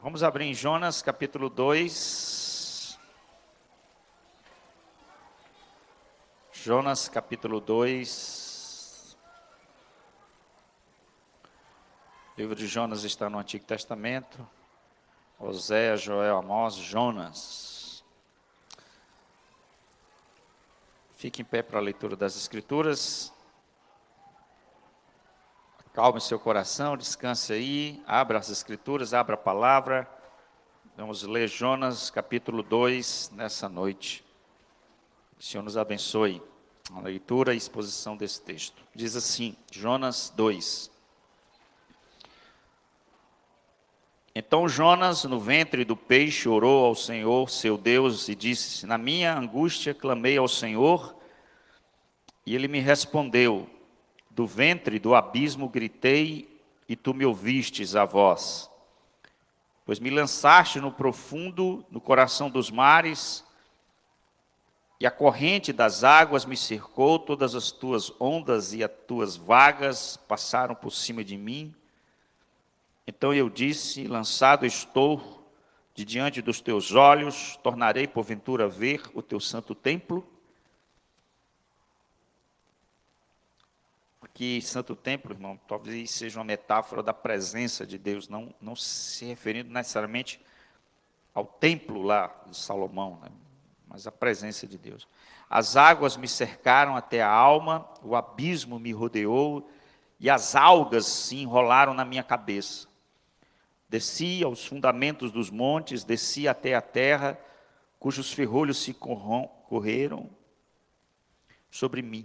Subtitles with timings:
[0.00, 2.96] Vamos abrir em Jonas capítulo 2.
[6.52, 9.18] Jonas capítulo 2.
[12.32, 14.48] O livro de Jonas está no Antigo Testamento.
[15.36, 18.04] Oséias, Joel, Amós, Jonas.
[21.16, 23.32] Fique em pé para a leitura das Escrituras.
[25.98, 30.08] Calme seu coração, descanse aí, abra as escrituras, abra a palavra.
[30.96, 34.24] Vamos ler Jonas capítulo 2 nessa noite.
[35.36, 36.40] O Senhor nos abençoe
[36.94, 38.80] a leitura e exposição desse texto.
[38.94, 40.88] Diz assim, Jonas 2.
[44.36, 49.36] Então Jonas, no ventre do peixe, orou ao Senhor, seu Deus, e disse: Na minha
[49.36, 51.16] angústia clamei ao Senhor,
[52.46, 53.68] e ele me respondeu:
[54.38, 56.48] do ventre do abismo gritei,
[56.88, 58.70] e tu me ouvistes a voz.
[59.84, 63.44] Pois me lançaste no profundo, no coração dos mares,
[65.00, 70.16] e a corrente das águas me cercou, todas as tuas ondas e as tuas vagas
[70.28, 71.74] passaram por cima de mim.
[73.08, 75.50] Então eu disse: Lançado estou
[75.96, 80.24] de diante dos teus olhos, tornarei porventura ver o teu santo templo.
[84.38, 89.24] Que Santo Templo, irmão, talvez seja uma metáfora da presença de Deus, não, não se
[89.24, 90.40] referindo necessariamente
[91.34, 93.32] ao templo lá de Salomão, né?
[93.88, 95.08] mas a presença de Deus.
[95.50, 99.68] As águas me cercaram até a alma, o abismo me rodeou
[100.20, 102.86] e as algas se enrolaram na minha cabeça.
[103.88, 107.36] Desci aos fundamentos dos montes, desci até a terra,
[107.98, 110.30] cujos ferrolhos se correram
[111.72, 112.24] sobre mim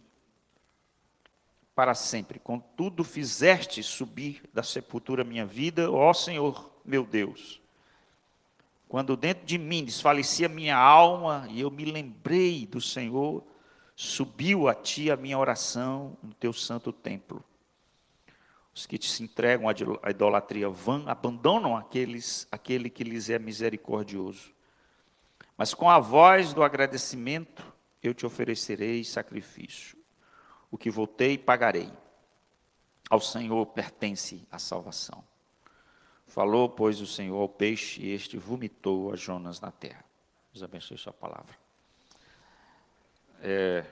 [1.75, 2.39] para sempre.
[2.39, 7.61] Contudo, fizeste subir da sepultura minha vida, ó Senhor, meu Deus.
[8.87, 13.43] Quando dentro de mim desfalecia minha alma e eu me lembrei do Senhor,
[13.95, 17.43] subiu a ti a minha oração no teu santo templo.
[18.75, 24.51] Os que te se entregam à idolatria vã abandonam aqueles, aquele que lhes é misericordioso.
[25.57, 27.63] Mas com a voz do agradecimento
[28.01, 30.02] eu te oferecerei sacrifício
[30.73, 31.93] o que voltei pagarei.
[33.07, 35.23] Ao Senhor pertence a salvação.
[36.25, 40.03] Falou, pois, o Senhor ao peixe, e este vomitou a Jonas na terra.
[40.51, 41.55] Deus abençoe sua palavra.
[43.39, 43.85] É,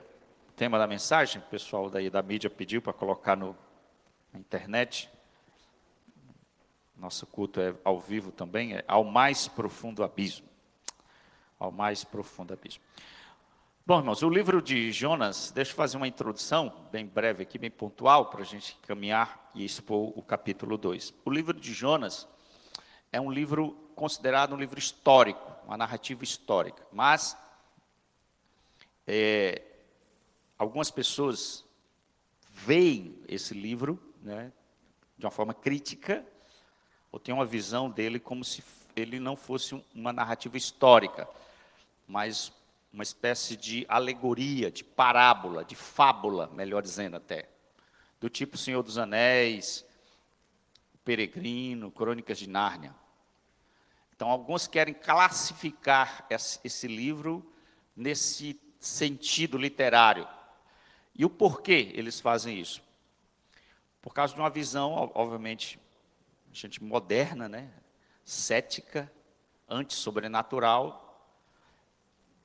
[0.56, 3.56] tema da mensagem, o pessoal daí da mídia pediu para colocar no,
[4.32, 5.08] na internet.
[6.96, 10.48] Nosso culto é ao vivo também, é ao mais profundo abismo.
[11.60, 12.82] Ao mais profundo abismo.
[13.84, 17.68] Bom, irmãos, o livro de Jonas, deixa eu fazer uma introdução bem breve aqui, bem
[17.68, 21.12] pontual, para a gente caminhar e expor o capítulo 2.
[21.24, 22.28] O livro de Jonas
[23.10, 27.36] é um livro considerado um livro histórico, uma narrativa histórica, mas
[29.04, 29.60] é,
[30.56, 31.64] algumas pessoas
[32.48, 34.52] veem esse livro né,
[35.18, 36.24] de uma forma crítica,
[37.10, 38.62] ou têm uma visão dele como se
[38.94, 41.28] ele não fosse uma narrativa histórica,
[42.06, 42.52] mas
[42.92, 47.48] uma espécie de alegoria, de parábola, de fábula, melhor dizendo até,
[48.20, 49.84] do tipo Senhor dos Anéis,
[51.04, 52.94] Peregrino, Crônicas de Nárnia.
[54.14, 57.52] Então, alguns querem classificar esse livro
[57.96, 60.28] nesse sentido literário.
[61.14, 62.82] E o porquê eles fazem isso?
[64.00, 65.78] Por causa de uma visão, obviamente,
[66.52, 67.70] gente moderna, né?
[68.24, 69.10] cética,
[69.68, 71.01] antissobrenatural,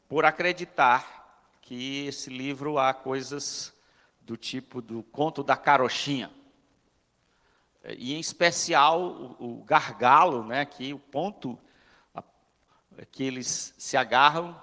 [0.07, 1.17] por acreditar
[1.61, 3.73] que esse livro há coisas
[4.21, 6.31] do tipo do conto da carochinha.
[7.97, 11.57] E em especial o, gargalo, né, que o ponto
[13.11, 14.59] que eles se agarram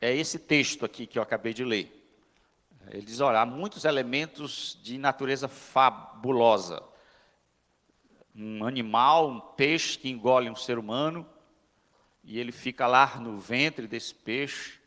[0.00, 1.94] é esse texto aqui que eu acabei de ler.
[2.90, 6.82] Ele diz, olha, há muitos elementos de natureza fabulosa.
[8.34, 11.26] Um animal, um peixe que engole um ser humano,
[12.28, 14.78] e ele fica lá no ventre desse peixe,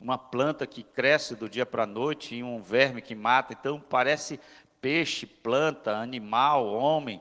[0.00, 3.52] uma planta que cresce do dia para a noite e um verme que mata.
[3.52, 4.38] Então parece
[4.80, 7.20] peixe, planta, animal, homem.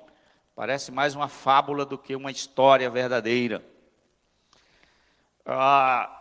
[0.55, 3.65] Parece mais uma fábula do que uma história verdadeira.
[5.43, 6.15] Ah,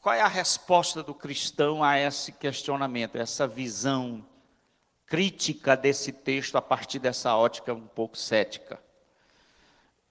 [0.00, 4.24] qual é a resposta do cristão a esse questionamento, a essa visão
[5.04, 8.80] crítica desse texto a partir dessa ótica um pouco cética?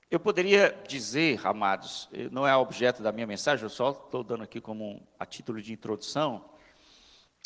[0.09, 4.61] Eu poderia dizer, amados, não é objeto da minha mensagem, eu só estou dando aqui
[4.61, 6.45] como a título de introdução.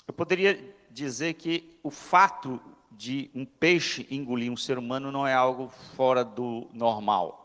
[0.07, 2.61] Eu poderia dizer que o fato
[2.91, 7.39] de um peixe engolir um ser humano não é algo fora do normal.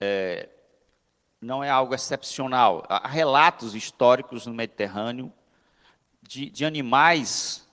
[0.00, 0.50] é,
[1.40, 2.84] não é algo excepcional.
[2.88, 5.32] Há relatos históricos no Mediterrâneo
[6.22, 7.68] de, de animais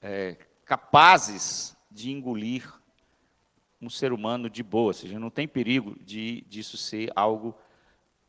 [0.00, 2.77] é, capazes de engolir
[3.80, 7.54] um ser humano de boa, ou seja, não tem perigo de disso ser algo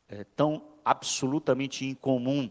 [0.08, 2.50] é, tão absolutamente incomum.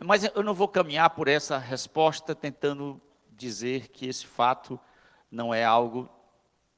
[0.00, 4.78] Mas eu não vou caminhar por essa resposta tentando dizer que esse fato
[5.30, 6.08] não é algo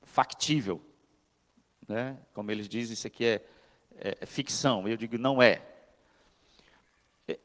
[0.03, 0.81] factível.
[1.89, 2.17] Né?
[2.33, 3.45] Como eles dizem, isso aqui é,
[3.97, 4.87] é, é ficção.
[4.87, 5.63] Eu digo, não é.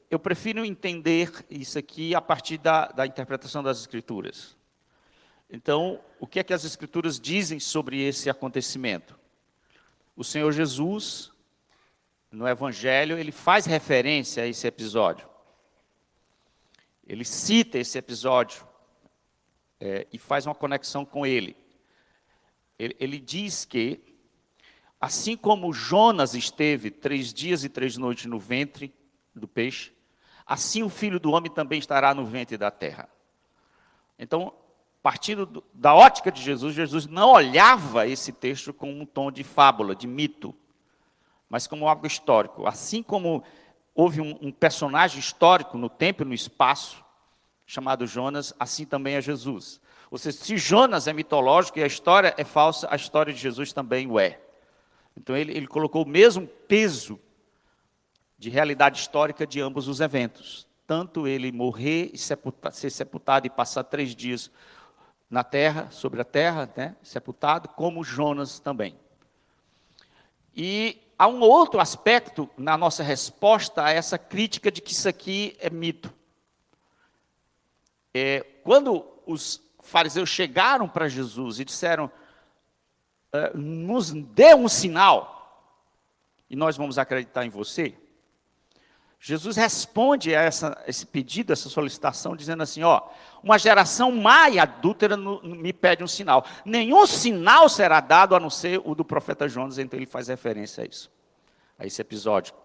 [0.10, 4.56] Eu prefiro entender isso aqui a partir da, da interpretação das Escrituras.
[5.54, 9.20] Então, o que é que as Escrituras dizem sobre esse acontecimento?
[10.16, 11.30] O Senhor Jesus,
[12.32, 15.28] no Evangelho, ele faz referência a esse episódio.
[17.06, 18.66] Ele cita esse episódio
[19.78, 21.58] é, e faz uma conexão com ele.
[22.80, 22.96] ele.
[22.98, 24.00] Ele diz que,
[25.02, 28.94] assim como Jonas esteve três dias e três noites no ventre
[29.36, 29.92] do peixe,
[30.46, 33.10] assim o filho do homem também estará no ventre da terra.
[34.18, 34.54] Então,
[35.02, 39.96] partindo da ótica de Jesus, Jesus não olhava esse texto com um tom de fábula,
[39.96, 40.56] de mito,
[41.50, 42.68] mas como algo histórico.
[42.68, 43.44] Assim como
[43.96, 47.04] houve um, um personagem histórico no tempo e no espaço,
[47.66, 49.82] chamado Jonas, assim também é Jesus.
[50.12, 53.74] Ou seja, se Jonas é mitológico e a história é falsa, a história de Jesus
[53.74, 54.40] também o é.
[55.18, 57.20] Então ele, ele colocou o mesmo peso
[58.38, 60.68] de realidade histórica de ambos os eventos.
[60.86, 64.52] Tanto ele morrer e ser sepultado e passar três dias
[65.32, 69.00] na terra, sobre a terra, né, sepultado, como Jonas também.
[70.54, 75.56] E há um outro aspecto na nossa resposta a essa crítica de que isso aqui
[75.62, 76.14] é mito.
[78.14, 82.12] É, quando os fariseus chegaram para Jesus e disseram:
[83.32, 85.40] é, nos dê um sinal
[86.50, 87.96] e nós vamos acreditar em você.
[89.24, 93.08] Jesus responde a essa, esse pedido, essa solicitação, dizendo assim: ó,
[93.44, 96.44] uma geração má e adúltera no, me pede um sinal.
[96.66, 100.84] Nenhum sinal será dado a não ser o do profeta Jonas, então ele faz referência
[100.84, 101.12] a isso,
[101.78, 102.56] a esse episódio.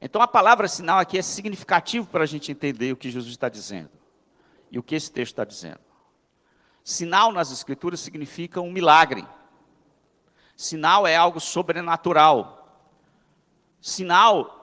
[0.00, 3.48] Então a palavra sinal aqui é significativo para a gente entender o que Jesus está
[3.48, 3.90] dizendo
[4.68, 5.78] e o que esse texto está dizendo.
[6.82, 9.24] Sinal nas Escrituras significa um milagre.
[10.56, 12.90] Sinal é algo sobrenatural.
[13.80, 14.59] Sinal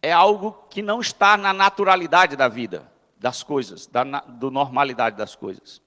[0.00, 5.34] é algo que não está na naturalidade da vida, das coisas, da do normalidade das
[5.34, 5.82] coisas.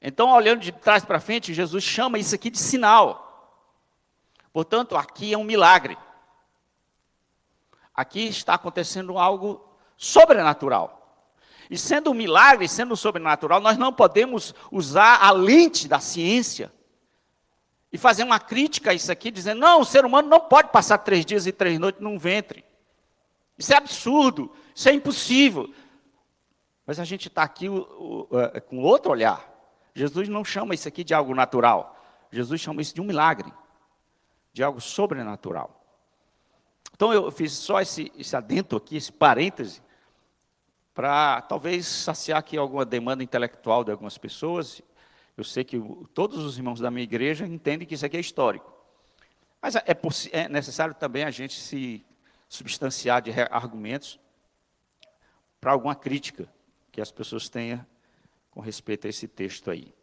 [0.00, 3.28] Então, olhando de trás para frente, Jesus chama isso aqui de sinal.
[4.52, 5.98] Portanto, aqui é um milagre.
[7.94, 10.94] Aqui está acontecendo algo sobrenatural.
[11.68, 16.72] E sendo um milagre, sendo sobrenatural, nós não podemos usar a lente da ciência
[17.92, 20.98] e fazer uma crítica a isso aqui, dizendo: não, o ser humano não pode passar
[20.98, 22.64] três dias e três noites num ventre.
[23.58, 25.72] Isso é absurdo, isso é impossível.
[26.86, 27.66] Mas a gente está aqui
[28.54, 29.46] é, com outro olhar.
[29.94, 31.96] Jesus não chama isso aqui de algo natural.
[32.30, 33.52] Jesus chama isso de um milagre,
[34.52, 35.74] de algo sobrenatural.
[36.94, 39.82] Então eu fiz só esse, esse aqui, esse parêntese,
[40.94, 44.82] para talvez saciar aqui alguma demanda intelectual de algumas pessoas.
[45.36, 45.80] Eu sei que
[46.12, 48.72] todos os irmãos da minha igreja entendem que isso aqui é histórico.
[49.60, 49.84] Mas é,
[50.32, 52.04] é necessário também a gente se
[52.48, 54.18] substanciar de argumentos
[55.60, 56.48] para alguma crítica
[56.90, 57.84] que as pessoas tenham
[58.50, 59.94] com respeito a esse texto aí.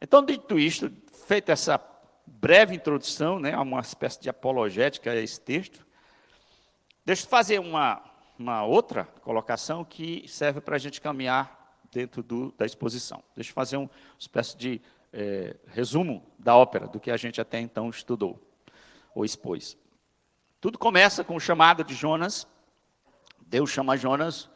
[0.00, 0.92] Então, dito isto,
[1.26, 1.80] feita essa
[2.26, 5.86] breve introdução, né, uma espécie de apologética a esse texto,
[7.04, 8.02] deixa eu fazer uma,
[8.38, 13.22] uma outra colocação que serve para a gente caminhar dentro do, da exposição.
[13.34, 14.80] Deixa eu fazer uma espécie de
[15.12, 18.40] é, resumo da ópera, do que a gente até então estudou
[19.14, 19.76] ou expôs.
[20.66, 22.44] Tudo começa com o chamado de Jonas.
[23.46, 24.50] Deus chama Jonas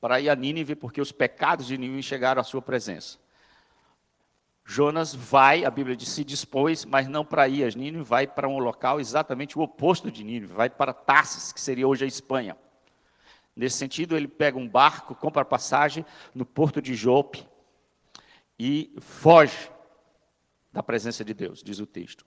[0.00, 3.16] para ir a Nínive, porque os pecados de Nínive chegaram à sua presença.
[4.64, 8.48] Jonas vai, a Bíblia diz, se dispôs, mas não para ir a Nínive, vai para
[8.48, 12.58] um local exatamente o oposto de Nínive, vai para Tarsis, que seria hoje a Espanha.
[13.54, 16.04] Nesse sentido, ele pega um barco, compra passagem
[16.34, 17.46] no porto de Jope
[18.58, 19.70] e foge
[20.72, 22.26] da presença de Deus, diz o texto.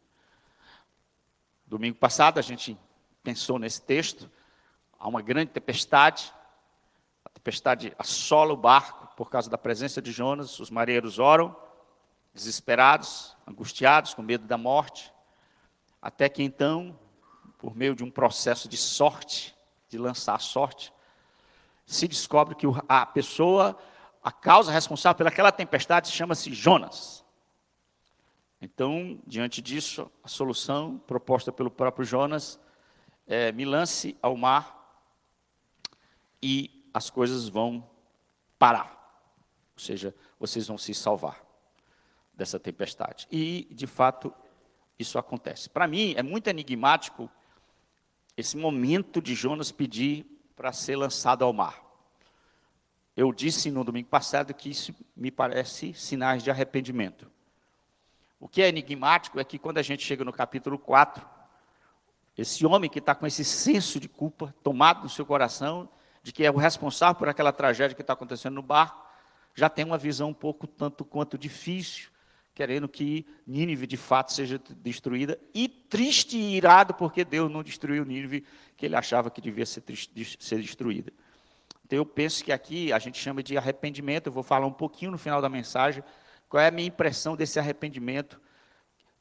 [1.68, 2.78] Domingo passado a gente
[3.26, 4.30] pensou nesse texto,
[5.00, 6.32] há uma grande tempestade,
[7.26, 11.56] a tempestade assola o barco por causa da presença de Jonas, os marinheiros oram,
[12.36, 15.12] desesperados, angustiados, com medo da morte,
[16.00, 17.00] até que então,
[17.58, 19.56] por meio de um processo de sorte,
[19.90, 20.94] de lançar sorte,
[21.84, 23.76] se descobre que a pessoa,
[24.24, 27.26] a causa responsável pelaquela tempestade chama-se Jonas.
[28.62, 32.60] Então, diante disso, a solução proposta pelo próprio Jonas
[33.28, 34.76] é: me lance ao mar
[36.42, 37.88] e as coisas vão
[38.58, 38.94] parar.
[39.74, 41.44] Ou seja, vocês vão se salvar
[42.34, 43.28] dessa tempestade.
[43.32, 44.34] E, de fato,
[44.98, 45.70] isso acontece.
[45.70, 47.30] Para mim, é muito enigmático
[48.38, 51.84] esse momento de Jonas pedir para ser lançado ao mar.
[53.16, 57.32] Eu disse no domingo passado que isso me parece sinais de arrependimento.
[58.40, 61.26] O que é enigmático é que quando a gente chega no capítulo 4,
[62.38, 65.90] esse homem que está com esse senso de culpa tomado no seu coração,
[66.22, 69.06] de que é o responsável por aquela tragédia que está acontecendo no barco,
[69.54, 72.10] já tem uma visão um pouco tanto quanto difícil,
[72.54, 78.04] querendo que Nínive de fato seja destruída, e triste e irado porque Deus não destruiu
[78.04, 79.84] Nínive, que ele achava que devia ser,
[80.40, 81.12] ser destruída.
[81.86, 85.12] Então eu penso que aqui a gente chama de arrependimento, eu vou falar um pouquinho
[85.12, 86.04] no final da mensagem,
[86.50, 88.42] qual é a minha impressão desse arrependimento,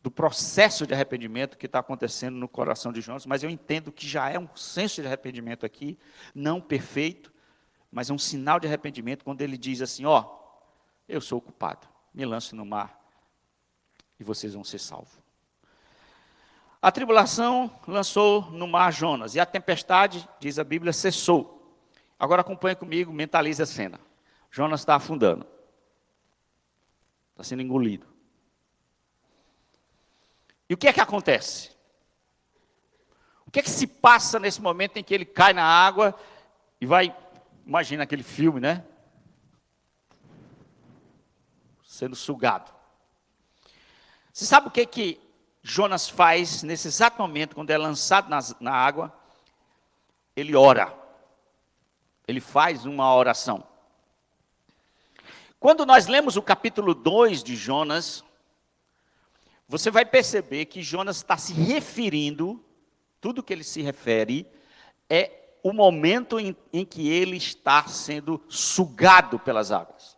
[0.04, 4.06] do processo de arrependimento que está acontecendo no coração de Jonas, mas eu entendo que
[4.06, 5.98] já é um senso de arrependimento aqui,
[6.34, 7.32] não perfeito,
[7.90, 10.62] mas é um sinal de arrependimento quando ele diz assim: Ó, oh,
[11.08, 13.02] eu sou o culpado, me lance no mar
[14.20, 15.18] e vocês vão ser salvos.
[16.82, 21.80] A tribulação lançou no mar Jonas, e a tempestade, diz a Bíblia, cessou.
[22.18, 23.98] Agora acompanhe comigo, mentalize a cena.
[24.50, 25.46] Jonas está afundando,
[27.32, 28.13] está sendo engolido.
[30.74, 31.70] E o que é que acontece?
[33.46, 36.18] O que é que se passa nesse momento em que ele cai na água
[36.80, 37.16] e vai,
[37.64, 38.84] imagina aquele filme, né?
[41.84, 42.74] Sendo sugado.
[44.32, 45.20] Você sabe o que é que
[45.62, 49.16] Jonas faz nesse exato momento, quando é lançado na, na água?
[50.34, 50.92] Ele ora.
[52.26, 53.64] Ele faz uma oração.
[55.60, 58.24] Quando nós lemos o capítulo 2 de Jonas,
[59.76, 62.64] você vai perceber que Jonas está se referindo,
[63.20, 64.46] tudo que ele se refere,
[65.10, 65.32] é
[65.64, 70.16] o momento em, em que ele está sendo sugado pelas águas.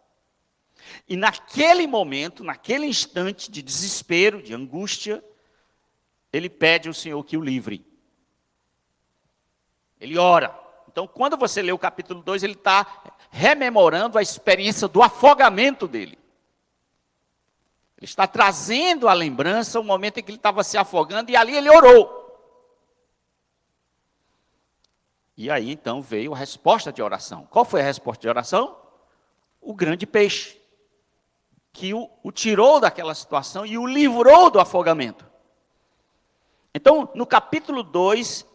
[1.08, 5.24] E naquele momento, naquele instante de desespero, de angústia,
[6.30, 7.82] ele pede ao Senhor que o livre.
[9.98, 10.54] Ele ora.
[10.86, 16.18] Então, quando você lê o capítulo 2, ele está rememorando a experiência do afogamento dele.
[17.98, 21.56] Ele está trazendo à lembrança o momento em que ele estava se afogando e ali
[21.56, 22.24] ele orou.
[25.36, 27.46] E aí então veio a resposta de oração.
[27.50, 28.76] Qual foi a resposta de oração?
[29.60, 30.60] O grande peixe,
[31.72, 35.26] que o, o tirou daquela situação e o livrou do afogamento.
[36.74, 38.46] Então, no capítulo 2,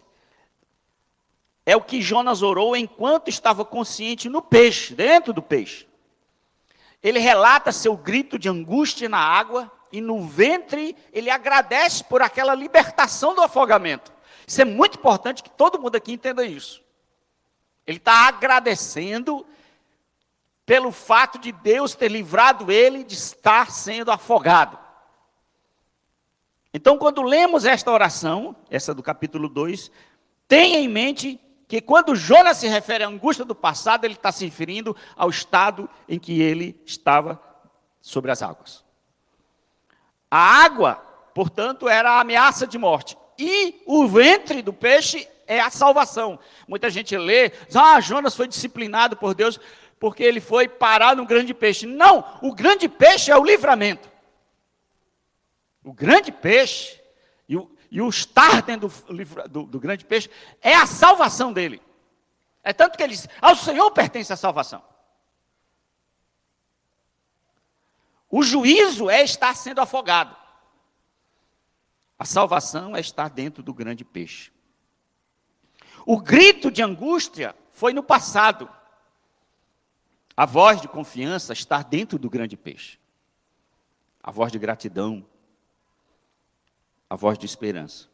[1.65, 5.87] é o que Jonas orou enquanto estava consciente no peixe, dentro do peixe.
[7.01, 12.53] Ele relata seu grito de angústia na água e no ventre ele agradece por aquela
[12.55, 14.13] libertação do afogamento.
[14.47, 16.83] Isso é muito importante que todo mundo aqui entenda isso.
[17.85, 19.45] Ele está agradecendo
[20.65, 24.77] pelo fato de Deus ter livrado ele de estar sendo afogado.
[26.73, 29.91] Então, quando lemos esta oração, essa do capítulo 2,
[30.47, 31.39] tenha em mente
[31.71, 35.89] que quando Jonas se refere à angústia do passado, ele está se referindo ao estado
[36.05, 37.41] em que ele estava
[38.01, 38.83] sobre as águas.
[40.29, 40.95] A água,
[41.33, 43.17] portanto, era a ameaça de morte.
[43.39, 46.37] E o ventre do peixe é a salvação.
[46.67, 49.57] Muita gente lê, ah, Jonas foi disciplinado por Deus
[49.97, 51.85] porque ele foi parar no grande peixe.
[51.85, 54.11] Não, o grande peixe é o livramento.
[55.85, 57.00] O grande peixe
[57.91, 60.29] e o, estar dentro do, do, do grande peixe
[60.61, 61.81] é a salvação dele.
[62.63, 64.81] É tanto que ele diz: ao Senhor pertence a salvação.
[68.29, 70.33] O juízo é estar sendo afogado.
[72.17, 74.51] A salvação é estar dentro do grande peixe.
[76.05, 78.69] O grito de angústia foi no passado.
[80.37, 82.97] A voz de confiança está dentro do grande peixe.
[84.23, 85.25] A voz de gratidão,
[87.11, 88.07] a voz de esperança.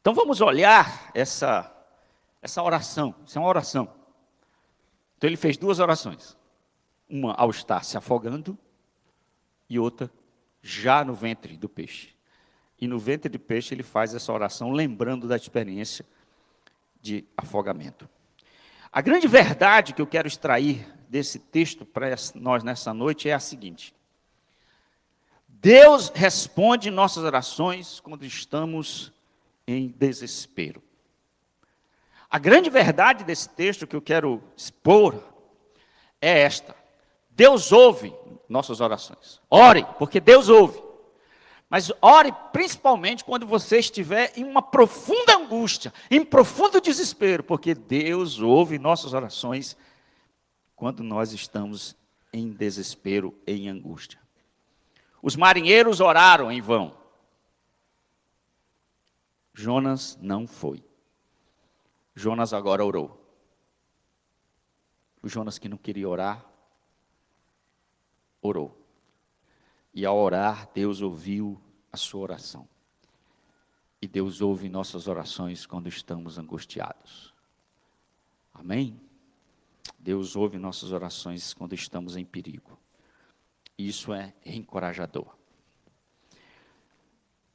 [0.00, 1.74] Então vamos olhar essa,
[2.40, 3.12] essa oração.
[3.26, 3.92] Isso é uma oração.
[5.18, 6.36] Então ele fez duas orações.
[7.08, 8.56] Uma ao estar se afogando
[9.68, 10.08] e outra
[10.62, 12.14] já no ventre do peixe.
[12.80, 16.06] E no ventre do peixe ele faz essa oração lembrando da experiência
[17.00, 18.08] de afogamento.
[18.92, 23.40] A grande verdade que eu quero extrair desse texto para nós nessa noite é a
[23.40, 23.92] seguinte:
[25.64, 29.10] Deus responde nossas orações quando estamos
[29.66, 30.82] em desespero.
[32.28, 35.18] A grande verdade desse texto que eu quero expor
[36.20, 36.76] é esta:
[37.30, 38.14] Deus ouve
[38.46, 39.40] nossas orações.
[39.48, 40.82] Ore, porque Deus ouve.
[41.70, 48.38] Mas ore principalmente quando você estiver em uma profunda angústia, em profundo desespero, porque Deus
[48.38, 49.78] ouve nossas orações
[50.76, 51.96] quando nós estamos
[52.34, 54.23] em desespero, em angústia.
[55.24, 56.94] Os marinheiros oraram em vão.
[59.54, 60.84] Jonas não foi.
[62.14, 63.26] Jonas agora orou.
[65.22, 66.44] O Jonas que não queria orar,
[68.42, 68.78] orou.
[69.94, 71.58] E ao orar, Deus ouviu
[71.90, 72.68] a sua oração.
[74.02, 77.32] E Deus ouve nossas orações quando estamos angustiados.
[78.52, 79.00] Amém?
[79.98, 82.83] Deus ouve nossas orações quando estamos em perigo.
[83.76, 85.36] Isso é encorajador.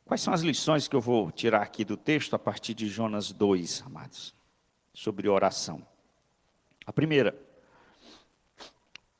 [0.05, 3.31] Quais são as lições que eu vou tirar aqui do texto a partir de Jonas
[3.31, 4.33] 2, amados?
[4.93, 5.87] Sobre oração.
[6.85, 7.39] A primeira,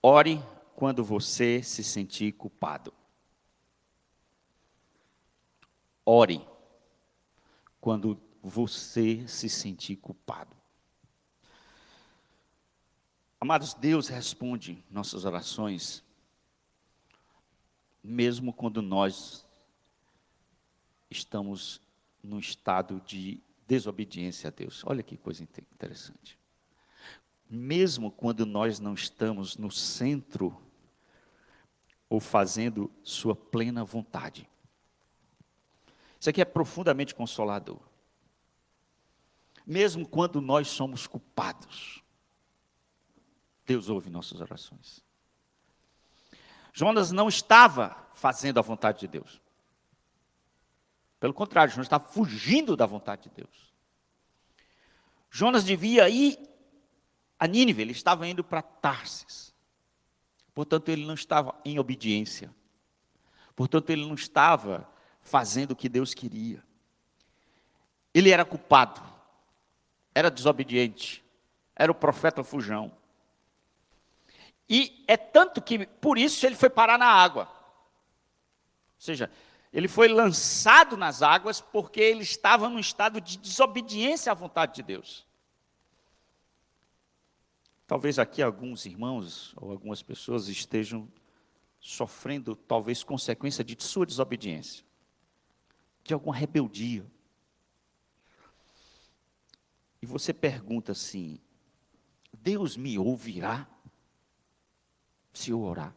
[0.02, 0.44] ore
[0.76, 2.92] quando você se sentir culpado.
[6.04, 6.44] Ore
[7.80, 10.56] quando você se sentir culpado.
[13.40, 16.04] Amados, Deus responde nossas orações,
[18.04, 19.46] mesmo quando nós
[21.10, 21.82] estamos
[22.24, 24.84] num estado de desobediência a Deus.
[24.86, 26.38] Olha que coisa interessante.
[27.50, 30.56] Mesmo quando nós não estamos no centro
[32.10, 34.50] ou fazendo Sua plena vontade.
[36.20, 37.80] Isso aqui é profundamente consolador.
[39.66, 42.04] Mesmo quando nós somos culpados,
[43.66, 45.04] Deus ouve nossas orações.
[46.74, 49.42] Jonas não estava fazendo a vontade de Deus.
[51.20, 53.74] Pelo contrário, Jonas estava fugindo da vontade de Deus.
[55.30, 56.40] Jonas devia ir
[57.38, 59.54] a Nínive, ele estava indo para Tarsis.
[60.54, 62.54] Portanto, ele não estava em obediência.
[63.56, 64.90] Portanto, ele não estava
[65.22, 66.64] fazendo o que Deus queria.
[68.14, 69.02] Ele era culpado,
[70.14, 71.24] era desobediente,
[71.76, 72.92] era o profeta fujão.
[74.70, 77.46] E é tanto que, por isso, ele foi parar na água.
[77.46, 79.32] Ou seja,
[79.74, 84.84] ele foi lançado nas águas porque ele estava num estado de desobediência à vontade de
[84.84, 85.26] Deus.
[87.88, 91.12] Talvez aqui alguns irmãos ou algumas pessoas estejam
[91.80, 94.86] sofrendo, talvez, consequência de sua desobediência
[96.04, 97.06] de alguma rebeldia.
[100.02, 101.40] E você pergunta assim:
[102.34, 103.68] Deus me ouvirá
[105.40, 105.96] se eu orar?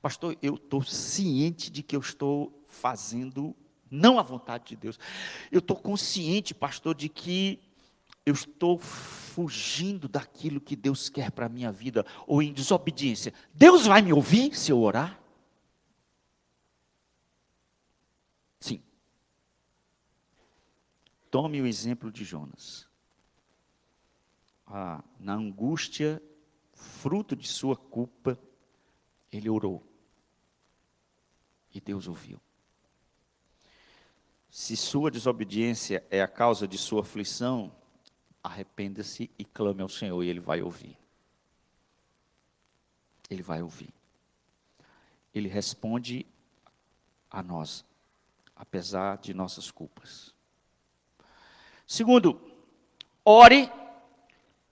[0.00, 3.54] Pastor, eu estou ciente de que eu estou fazendo
[3.90, 4.98] não a vontade de Deus.
[5.50, 7.60] Eu estou consciente, pastor, de que
[8.24, 13.32] eu estou fugindo daquilo que Deus quer para a minha vida, ou em desobediência.
[13.54, 15.20] Deus vai me ouvir se eu orar?
[21.36, 22.88] Tome o exemplo de Jonas.
[24.66, 26.22] Ah, na angústia,
[26.76, 28.38] fruto de sua culpa,
[29.32, 29.82] ele orou.
[31.74, 32.40] E Deus ouviu.
[34.48, 37.70] Se sua desobediência é a causa de sua aflição,
[38.42, 40.96] arrependa-se e clame ao Senhor e Ele vai ouvir.
[43.28, 43.92] Ele vai ouvir.
[45.34, 46.24] Ele responde
[47.30, 47.84] a nós,
[48.54, 50.34] apesar de nossas culpas.
[51.86, 52.40] Segundo,
[53.24, 53.70] ore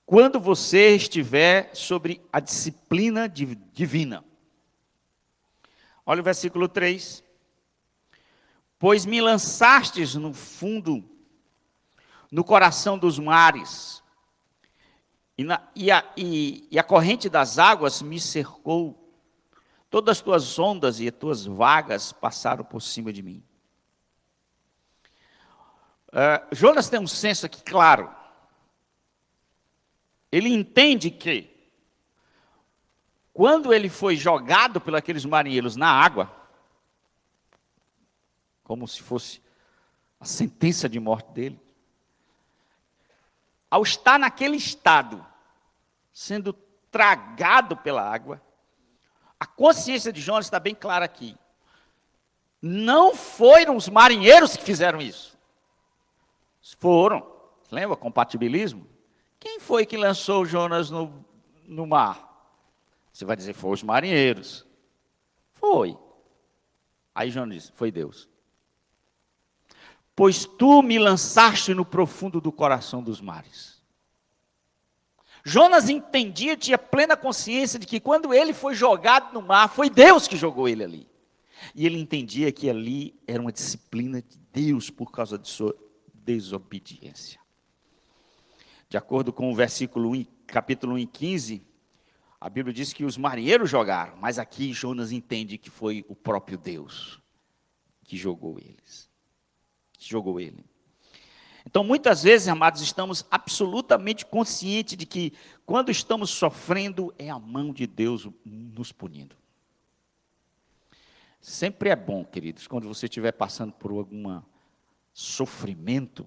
[0.07, 4.25] quando você estiver sobre a disciplina divina.
[6.05, 7.25] Olha o versículo 3.
[8.79, 11.03] Pois me lançastes no fundo,
[12.31, 14.03] no coração dos mares,
[15.39, 19.11] e, na, e, a, e, e a corrente das águas me cercou,
[19.91, 23.43] todas as tuas ondas e as tuas vagas passaram por cima de mim.
[26.09, 28.09] Uh, Jonas tem um senso aqui claro.
[30.35, 31.49] Ele entende que,
[33.33, 36.29] quando ele foi jogado pelos aqueles marinheiros na água,
[38.65, 39.41] como se fosse
[40.19, 41.61] a sentença de morte dele,
[43.71, 45.25] ao estar naquele estado,
[46.13, 46.53] sendo
[46.91, 48.43] tragado pela água,
[49.39, 51.39] a consciência de Jonas está bem clara aqui.
[52.61, 55.39] Não foram os marinheiros que fizeram isso.
[56.77, 57.25] Foram.
[57.71, 57.97] Lembra?
[57.97, 58.94] Compatibilismo.
[59.45, 61.23] Quem foi que lançou Jonas no,
[61.67, 62.35] no mar?
[63.13, 64.67] Você vai dizer, foi os marinheiros.
[65.53, 65.99] Foi.
[67.15, 68.27] Aí Jonas disse, foi Deus.
[70.17, 73.83] Pois tu me lançaste no profundo do coração dos mares.
[75.45, 80.27] Jonas entendia, tinha plena consciência de que quando ele foi jogado no mar, foi Deus
[80.27, 81.09] que jogou ele ali.
[81.75, 85.77] E ele entendia que ali era uma disciplina de Deus por causa de sua
[86.15, 87.44] desobediência.
[88.95, 91.67] De acordo com o versículo 1, capítulo 1 e 15,
[92.41, 96.57] a Bíblia diz que os marinheiros jogaram, mas aqui Jonas entende que foi o próprio
[96.57, 97.21] Deus
[98.05, 99.11] que jogou eles.
[99.99, 100.65] Que jogou ele.
[101.67, 105.33] Então, muitas vezes, amados, estamos absolutamente conscientes de que
[105.67, 109.35] quando estamos sofrendo, é a mão de Deus nos punindo.
[111.41, 114.41] Sempre é bom, queridos, quando você estiver passando por algum
[115.13, 116.25] sofrimento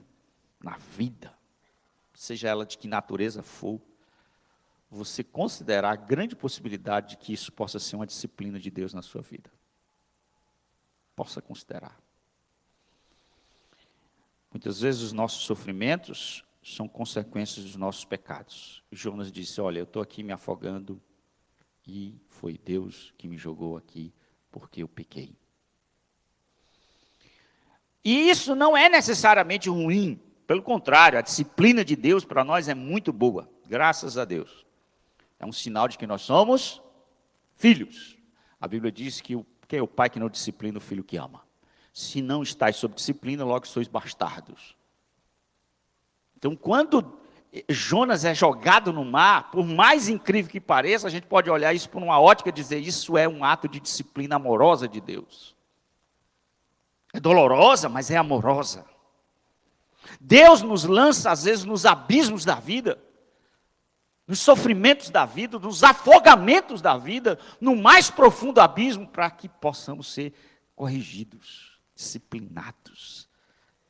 [0.62, 1.37] na vida,
[2.18, 3.80] seja ela de que natureza for,
[4.90, 9.04] você considerar a grande possibilidade de que isso possa ser uma disciplina de Deus na
[9.04, 9.52] sua vida.
[11.16, 11.96] Possa considerar.
[14.52, 18.84] Muitas vezes os nossos sofrimentos são consequências dos nossos pecados.
[18.92, 21.00] Jonas disse: Olha, eu estou aqui me afogando
[21.86, 24.12] e foi Deus que me jogou aqui
[24.50, 25.36] porque eu pequei.
[28.04, 32.74] E isso não é necessariamente ruim, pelo contrário, a disciplina de Deus para nós é
[32.74, 34.66] muito boa, graças a Deus.
[35.38, 36.82] É um sinal de que nós somos
[37.58, 38.18] filhos.
[38.60, 41.18] A Bíblia diz que o, que é o pai que não disciplina o filho que
[41.18, 41.42] ama.
[41.94, 44.78] Se não estáis sob disciplina, logo sois bastardos.
[46.38, 47.20] Então, quando
[47.68, 51.90] Jonas é jogado no mar, por mais incrível que pareça, a gente pode olhar isso
[51.90, 55.58] por uma ótica e dizer: isso é um ato de disciplina amorosa de Deus.
[57.14, 58.86] É dolorosa, mas é amorosa.
[60.20, 63.02] Deus nos lança, às vezes, nos abismos da vida,
[64.28, 70.12] nos sofrimentos da vida, nos afogamentos da vida, no mais profundo abismo, para que possamos
[70.12, 70.34] ser
[70.76, 73.28] corrigidos disciplinados,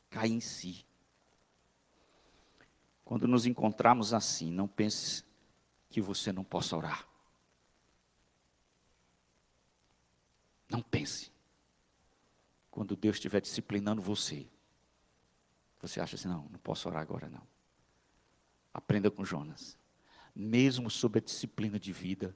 [0.08, 0.86] cair em si.
[3.04, 5.24] Quando nos encontrarmos assim, não pense
[5.90, 7.06] que você não possa orar.
[10.70, 11.32] Não pense.
[12.70, 14.46] Quando Deus estiver disciplinando você,
[15.80, 17.42] você acha assim: não, não posso orar agora não.
[18.72, 19.78] Aprenda com Jonas.
[20.34, 22.34] Mesmo sob a disciplina de vida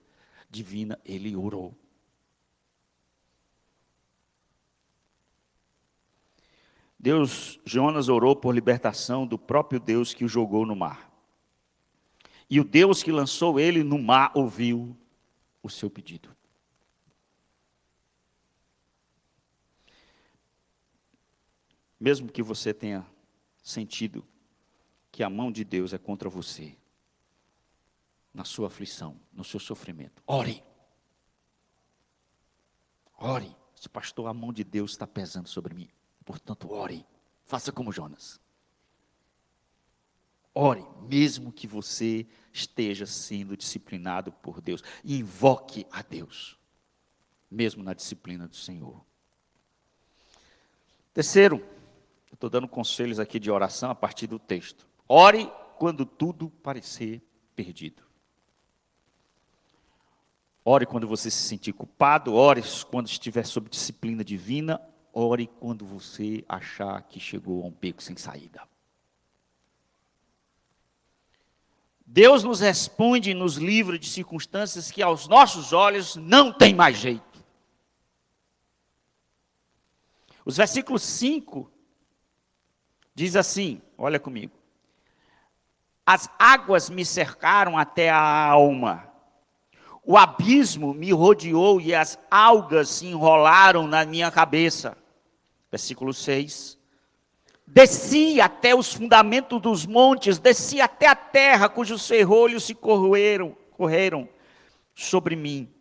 [0.51, 1.75] divina, ele orou.
[6.99, 11.11] Deus, Jonas orou por libertação do próprio Deus que o jogou no mar.
[12.49, 14.97] E o Deus que lançou ele no mar ouviu
[15.63, 16.37] o seu pedido.
[21.99, 23.07] Mesmo que você tenha
[23.63, 24.27] sentido
[25.11, 26.77] que a mão de Deus é contra você,
[28.35, 30.65] na sua aflição, no seu sofrimento, ore.
[33.19, 33.55] Ore.
[33.75, 35.89] Se pastor, a mão de Deus está pesando sobre mim.
[36.25, 37.05] Portanto, ore.
[37.45, 38.41] Faça como Jonas.
[40.55, 44.83] Ore, mesmo que você esteja sendo disciplinado por Deus.
[45.05, 46.59] Invoque a Deus,
[47.51, 49.05] mesmo na disciplina do Senhor.
[51.15, 51.67] Terceiro,
[52.43, 54.87] estou dando conselhos aqui de oração a partir do texto.
[55.09, 57.23] Ore quando tudo parecer
[57.55, 58.03] perdido.
[60.65, 64.81] Ore quando você se sentir culpado, ore quando estiver sob disciplina divina,
[65.15, 68.67] Ore quando você achar que chegou a um beco sem saída.
[72.07, 76.97] Deus nos responde e nos livra de circunstâncias que aos nossos olhos não tem mais
[76.97, 77.45] jeito.
[80.45, 81.71] Os versículos 5
[83.15, 84.53] diz assim, olha comigo.
[86.05, 89.13] As águas me cercaram até a alma
[90.05, 94.97] o abismo me rodeou e as algas se enrolaram na minha cabeça.
[95.71, 96.77] Versículo 6.
[97.65, 104.29] Desci até os fundamentos dos montes, desci até a terra, cujos ferrolhos se correram
[104.95, 105.73] sobre mim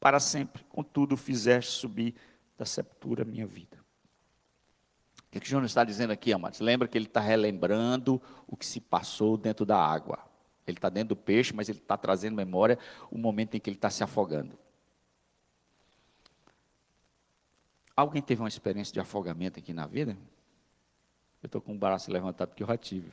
[0.00, 0.64] para sempre.
[0.64, 2.14] Contudo, fizeste subir
[2.58, 3.73] da sepultura minha vida.
[5.34, 6.60] O que, que Jonas está dizendo aqui, amados?
[6.60, 10.20] Lembra que ele está relembrando o que se passou dentro da água.
[10.64, 12.78] Ele está dentro do peixe, mas ele está trazendo memória
[13.10, 14.56] o momento em que ele está se afogando.
[17.96, 20.16] Alguém teve uma experiência de afogamento aqui na vida?
[21.42, 23.10] Eu estou com o braço levantado porque eu já tive.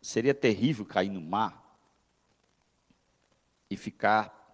[0.00, 1.76] Seria terrível cair no mar
[3.68, 4.45] e ficar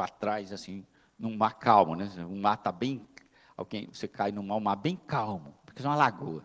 [0.00, 0.86] para trás, assim,
[1.18, 2.08] num mar calmo, né?
[2.24, 3.06] O mar está bem.
[3.54, 6.42] Alguém, você cai no mar, um mar bem calmo porque é uma lagoa.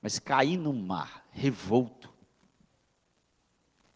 [0.00, 2.12] Mas cair no mar revolto.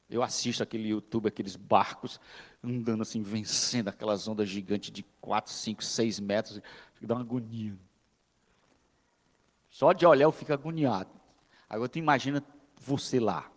[0.09, 2.21] Eu assisto aquele YouTube, aqueles barcos
[2.63, 6.61] andando assim, vencendo aquelas ondas gigantes de 4, 5, 6 metros,
[7.01, 7.77] dá uma agonia.
[9.69, 11.11] Só de olhar eu fico agoniado.
[11.69, 12.41] Agora tu imagina
[12.81, 13.51] você lá.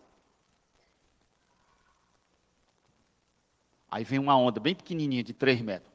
[3.92, 5.92] Aí vem uma onda bem pequenininha, de 3 metros.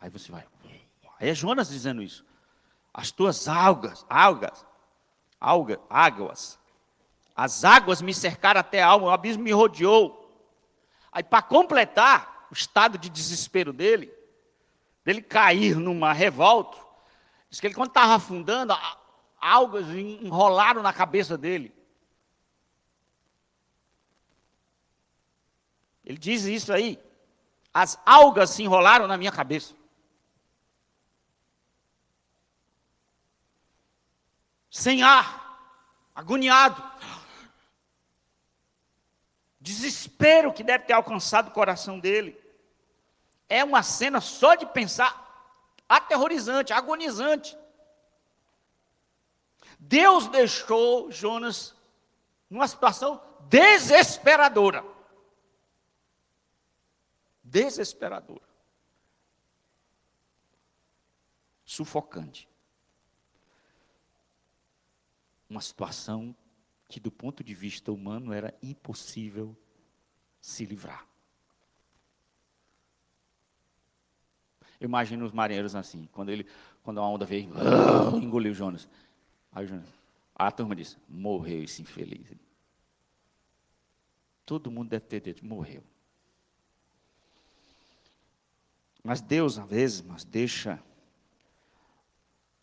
[0.00, 0.44] Aí você vai.
[1.20, 2.24] Aí é Jonas dizendo isso.
[2.92, 4.66] As tuas algas, algas,
[5.40, 6.58] alga, águas,
[7.34, 10.18] as águas me cercaram até a alma, o abismo me rodeou.
[11.10, 14.12] Aí, para completar o estado de desespero dele,
[15.04, 16.78] dele cair numa revolta,
[17.48, 18.74] diz que ele, quando estava afundando,
[19.42, 21.74] algas enrolaram na cabeça dele.
[26.04, 26.98] Ele diz isso aí.
[27.74, 29.74] As algas se enrolaram na minha cabeça.
[34.72, 35.60] sem ar,
[36.14, 36.82] agoniado.
[39.60, 42.36] Desespero que deve ter alcançado o coração dele.
[43.50, 45.30] É uma cena só de pensar
[45.86, 47.56] aterrorizante, agonizante.
[49.82, 51.74] Deus deixou Jonas
[52.48, 54.84] numa situação desesperadora.
[57.42, 58.48] Desesperadora.
[61.64, 62.48] Sufocante
[65.52, 66.34] uma situação
[66.88, 69.54] que, do ponto de vista humano, era impossível
[70.40, 71.06] se livrar.
[74.80, 76.46] Eu imagino os marinheiros assim, quando ele,
[76.82, 77.50] quando a onda veio,
[78.16, 78.88] engoliu Jonas.
[79.52, 79.68] Aí
[80.34, 82.26] a turma disse: morreu esse infeliz.
[84.46, 85.84] Todo mundo deve ter dito: morreu.
[89.04, 90.82] Mas Deus, às vezes, mas deixa,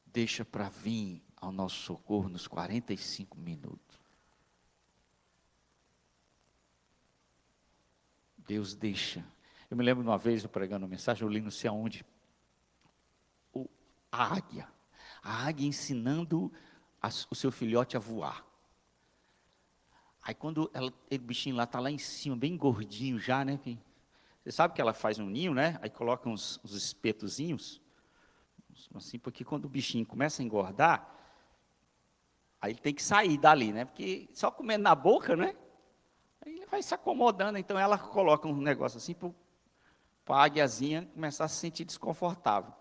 [0.05, 3.99] deixa para vir ao nosso socorro nos 45 minutos.
[8.37, 9.23] Deus deixa.
[9.69, 12.03] Eu me lembro de uma vez, eu pregando uma mensagem, eu li não sei aonde,
[13.53, 13.69] o,
[14.11, 14.67] a águia.
[15.21, 16.51] A águia ensinando
[17.01, 18.45] a, o seu filhote a voar.
[20.21, 23.59] Aí quando ela, o bichinho lá está lá em cima, bem gordinho já, né?
[24.43, 25.79] Você sabe que ela faz um ninho, né?
[25.81, 27.81] Aí coloca uns, uns espetozinhos,
[28.93, 31.19] assim, porque quando o bichinho começa a engordar,
[32.61, 33.85] Aí ele tem que sair dali, né?
[33.85, 35.55] Porque só comendo na boca, né?
[36.45, 37.57] Aí ele vai se acomodando.
[37.57, 39.31] Então ela coloca um negócio assim para
[40.35, 42.73] a águiazinha começar a se sentir desconfortável.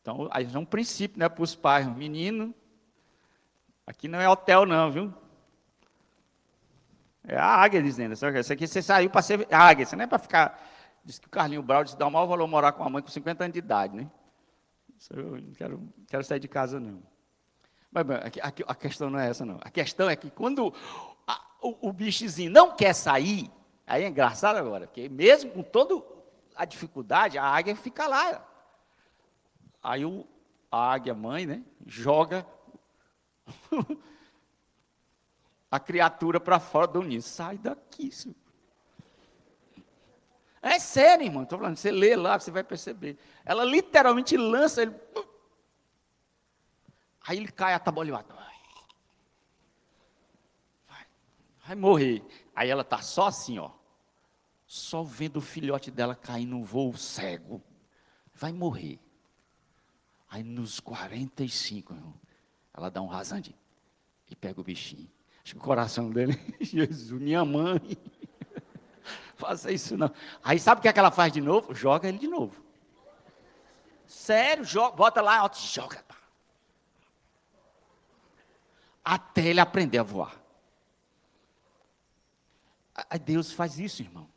[0.00, 1.86] Então, aí é um princípio né, para os pais.
[1.86, 2.54] Menino,
[3.86, 5.14] aqui não é hotel não, viu?
[7.26, 8.12] É a águia dizendo.
[8.12, 10.60] Isso aqui você saiu para ser águia, você não é para ficar...
[11.04, 13.08] Diz que o Carlinho Brau disse, dá o maior valor morar com a mãe com
[13.08, 14.08] 50 anos de idade, né?
[15.10, 17.02] Eu não quero, quero sair de casa, não.
[17.90, 18.06] Mas
[18.66, 19.58] a, questão não é essa, não.
[19.62, 20.72] A questão é que quando
[21.26, 23.50] a, o, o bichezinho não quer sair,
[23.86, 26.02] aí é engraçado agora, porque mesmo com toda
[26.54, 28.48] a dificuldade, a águia fica lá.
[29.82, 30.24] Aí o,
[30.70, 32.46] a águia mãe, né, joga
[35.70, 37.22] a criatura para fora do ninho.
[37.22, 38.36] Sai daqui, senhor.
[40.60, 41.42] É sério, irmão.
[41.42, 43.18] Estou falando, você lê lá, você vai perceber.
[43.44, 44.94] Ela literalmente lança ele
[47.26, 48.34] Aí ele cai atabalhoado.
[50.88, 51.06] Vai,
[51.66, 52.24] vai morrer.
[52.54, 53.70] Aí ela está só assim, ó.
[54.66, 57.62] Só vendo o filhote dela cair no voo cego.
[58.34, 58.98] Vai morrer.
[60.28, 62.01] Aí nos 45, irmão,
[62.74, 63.54] ela dá um rasante
[64.30, 65.10] e pega o bichinho.
[65.44, 67.80] Acho que o coração dele, Jesus, minha mãe.
[69.36, 70.10] Faça isso não.
[70.42, 71.74] Aí sabe o que, é que ela faz de novo?
[71.74, 72.62] Joga ele de novo.
[74.06, 76.04] Sério, joga, bota lá, ó, joga
[79.04, 80.40] até ele aprender a voar.
[83.24, 84.28] Deus faz isso, irmão.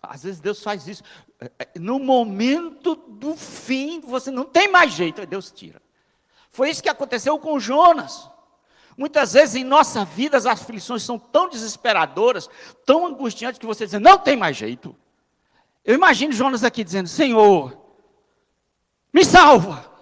[0.00, 1.02] Às vezes Deus faz isso.
[1.40, 5.82] É, é, no momento do fim, você não tem mais jeito, Deus tira.
[6.54, 8.30] Foi isso que aconteceu com Jonas.
[8.96, 12.48] Muitas vezes em nossa vida as aflições são tão desesperadoras,
[12.86, 14.96] tão angustiantes, que você diz, não tem mais jeito.
[15.84, 17.76] Eu imagino Jonas aqui dizendo, Senhor,
[19.12, 19.92] me salva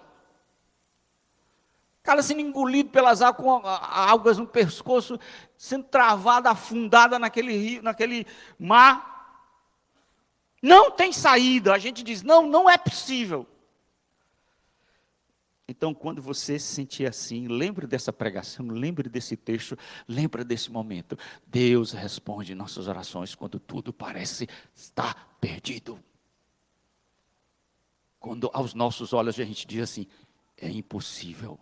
[2.03, 5.17] cara sendo engolido pelas algas no pescoço,
[5.57, 8.27] sendo travada, afundada naquele rio, naquele
[8.59, 9.41] mar.
[10.61, 11.73] Não tem saída.
[11.73, 13.47] A gente diz, não, não é possível.
[15.67, 21.17] Então, quando você se sentir assim, lembre dessa pregação, lembre desse texto, lembre desse momento.
[21.47, 25.97] Deus responde nossas orações quando tudo parece estar perdido.
[28.19, 30.07] Quando aos nossos olhos a gente diz assim,
[30.57, 31.57] é impossível.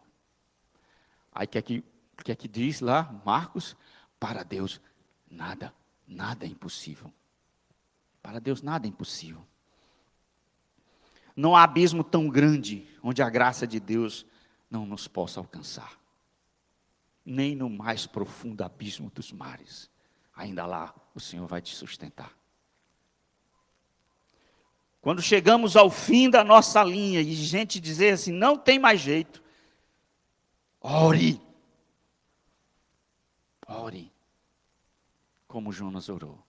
[1.32, 1.84] Aí que é que,
[2.24, 3.76] que, é que diz lá, Marcos?
[4.20, 4.82] Para Deus,
[5.30, 5.74] nada,
[6.08, 7.14] nada é impossível.
[8.22, 9.46] Para Deus, nada é impossível.
[11.36, 14.26] Não há abismo tão grande onde a graça de Deus
[14.70, 16.00] não nos possa alcançar.
[17.24, 19.90] nem no mais profundo abismo dos mares.
[20.36, 22.36] Ainda lá o Senhor vai te sustentar.
[25.02, 29.44] Quando chegamos ao fim da nossa linha e gente dizer assim, não tem mais jeito,
[30.80, 31.42] ore.
[33.68, 34.12] Ore.
[35.48, 36.44] Como Jonas orou.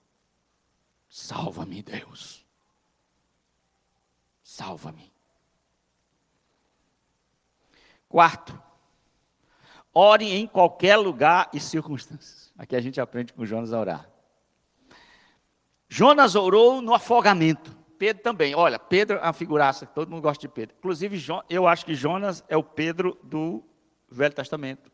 [1.09, 2.47] Salva-me, Deus.
[4.43, 5.12] Salva-me.
[8.12, 8.62] Quarto,
[9.94, 12.53] ore em qualquer lugar e circunstâncias.
[12.59, 14.11] Aqui a gente aprende com Jonas a orar.
[15.88, 17.75] Jonas orou no afogamento.
[17.98, 18.55] Pedro também.
[18.55, 20.77] Olha, Pedro é figuraça, todo mundo gosta de Pedro.
[20.79, 23.64] Inclusive, eu acho que Jonas é o Pedro do
[24.11, 24.92] Velho Testamento.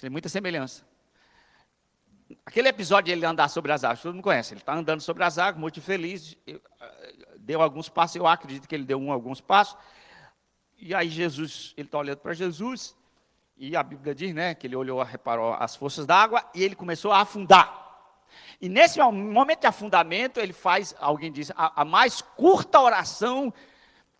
[0.00, 0.86] Tem muita semelhança.
[2.46, 4.54] Aquele episódio de ele andar sobre as águas, todo mundo conhece.
[4.54, 6.38] Ele está andando sobre as águas, muito feliz.
[6.46, 6.60] Eh,
[7.40, 9.76] deu alguns passos, eu acredito que ele deu um, alguns passos.
[10.86, 12.94] E aí Jesus, ele está olhando para Jesus,
[13.56, 17.10] e a Bíblia diz, né, que ele olhou, reparou as forças d'água, e ele começou
[17.10, 18.12] a afundar.
[18.60, 23.50] E nesse momento de afundamento, ele faz, alguém diz, a, a mais curta oração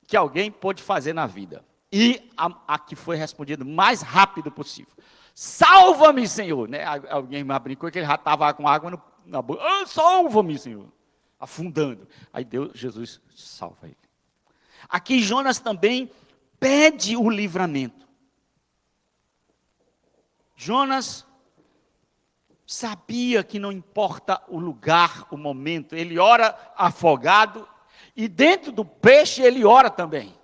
[0.07, 1.62] que alguém pôde fazer na vida.
[1.92, 4.94] E a, a que foi respondida mais rápido possível.
[5.35, 6.66] Salva-me, Senhor.
[6.66, 6.83] Né?
[7.11, 9.62] Alguém me brincou que ele já estava com água no, na boca.
[9.62, 10.87] Ah, salva-me, Senhor.
[11.38, 12.09] Afundando.
[12.33, 13.98] Aí Deus, Jesus salva ele.
[14.88, 16.11] Aqui Jonas também
[16.58, 18.08] pede o livramento.
[20.56, 21.26] Jonas
[22.66, 27.68] sabia que não importa o lugar, o momento, ele ora afogado
[28.16, 30.34] e dentro do peixe ele ora também.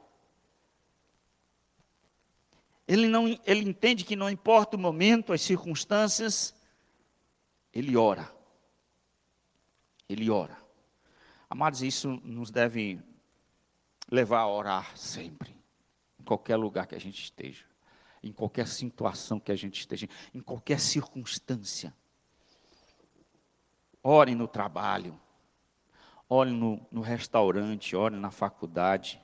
[2.86, 6.52] Ele, não, ele entende que não importa o momento, as circunstâncias,
[7.72, 8.30] ele ora.
[10.08, 10.58] Ele ora.
[11.48, 13.00] Amados, isso nos deve
[14.10, 15.49] levar a orar sempre,
[16.20, 17.64] em qualquer lugar que a gente esteja,
[18.22, 21.94] em qualquer situação que a gente esteja, em qualquer circunstância.
[24.02, 25.18] Ore no trabalho,
[26.28, 29.20] ore no, no restaurante, ore na faculdade,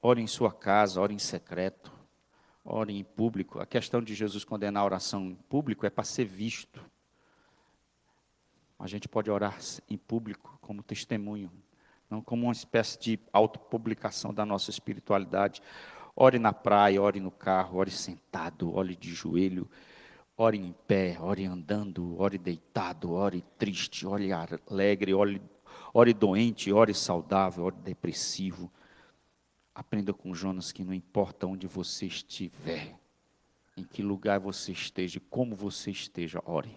[0.00, 1.92] ore em sua casa, ore em secreto,
[2.64, 3.60] ore em público.
[3.60, 6.80] A questão de Jesus condenar a oração em público é para ser visto.
[8.78, 11.52] A gente pode orar em público como testemunho,
[12.10, 15.62] não como uma espécie de autopublicação da nossa espiritualidade.
[16.16, 19.68] Ore na praia, ore no carro, ore sentado, ore de joelho,
[20.42, 25.38] Ore em pé, ore andando, ore deitado, ore triste, ore alegre, ore,
[25.92, 28.72] ore doente, ore saudável, ore depressivo.
[29.74, 32.98] Aprenda com Jonas que não importa onde você estiver,
[33.76, 36.74] em que lugar você esteja, como você esteja, ore.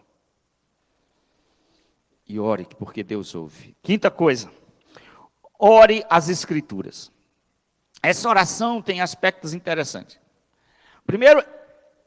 [2.27, 3.77] E ore, porque Deus ouve.
[3.81, 4.51] Quinta coisa,
[5.59, 7.11] ore as Escrituras.
[8.01, 10.19] Essa oração tem aspectos interessantes.
[11.05, 11.43] Primeiro,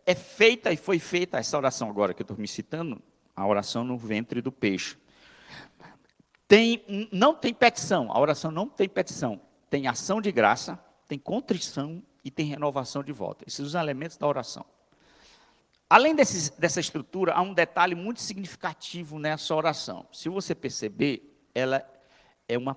[0.04, 3.02] é feita e foi feita essa oração agora que eu estou me citando,
[3.34, 4.96] a oração no ventre do peixe.
[6.46, 9.40] Tem, não tem petição, a oração não tem petição.
[9.68, 10.78] Tem ação de graça,
[11.08, 13.44] tem contrição e tem renovação de volta.
[13.44, 14.64] Esses são os elementos da oração.
[15.88, 20.06] Além dessa estrutura, há um detalhe muito significativo nessa oração.
[20.12, 21.84] Se você perceber, ela
[22.48, 22.76] é uma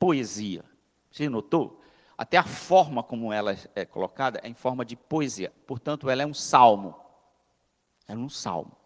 [0.00, 0.64] poesia.
[1.10, 1.80] Você notou?
[2.18, 5.52] Até a forma como ela é colocada é em forma de poesia.
[5.66, 6.96] Portanto, ela é um salmo.
[8.08, 8.76] É um salmo.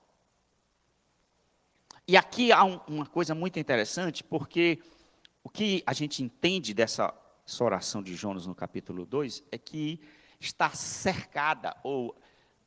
[2.07, 4.79] E aqui há um, uma coisa muito interessante, porque
[5.43, 7.15] o que a gente entende dessa
[7.61, 10.01] oração de Jonas no capítulo 2 é que
[10.39, 12.15] está cercada ou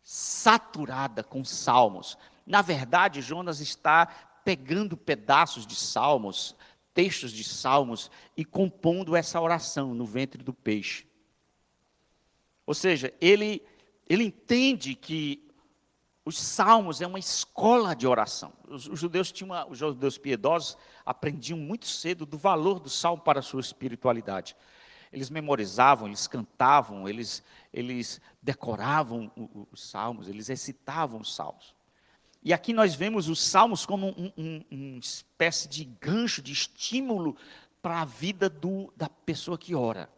[0.04, 2.18] saturada com salmos.
[2.46, 4.08] Na verdade, Jonas está
[4.44, 6.56] pegando pedaços de salmos,
[6.98, 11.06] textos de salmos e compondo essa oração no ventre do peixe.
[12.66, 13.62] Ou seja, ele,
[14.10, 15.48] ele entende que
[16.26, 18.52] os salmos é uma escola de oração.
[18.68, 23.22] Os, os, judeus tinham uma, os judeus piedosos aprendiam muito cedo do valor do salmo
[23.22, 24.56] para a sua espiritualidade.
[25.14, 29.32] Eles memorizavam, eles cantavam, eles, eles decoravam
[29.72, 31.77] os salmos, eles recitavam os salmos.
[32.44, 37.36] E aqui nós vemos os salmos como um, um, uma espécie de gancho, de estímulo
[37.82, 40.10] para a vida do, da pessoa que ora.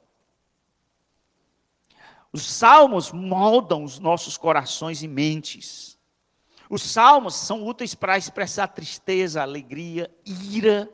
[2.31, 5.97] Os salmos moldam os nossos corações e mentes.
[6.69, 10.87] Os salmos são úteis para expressar tristeza, alegria, ira,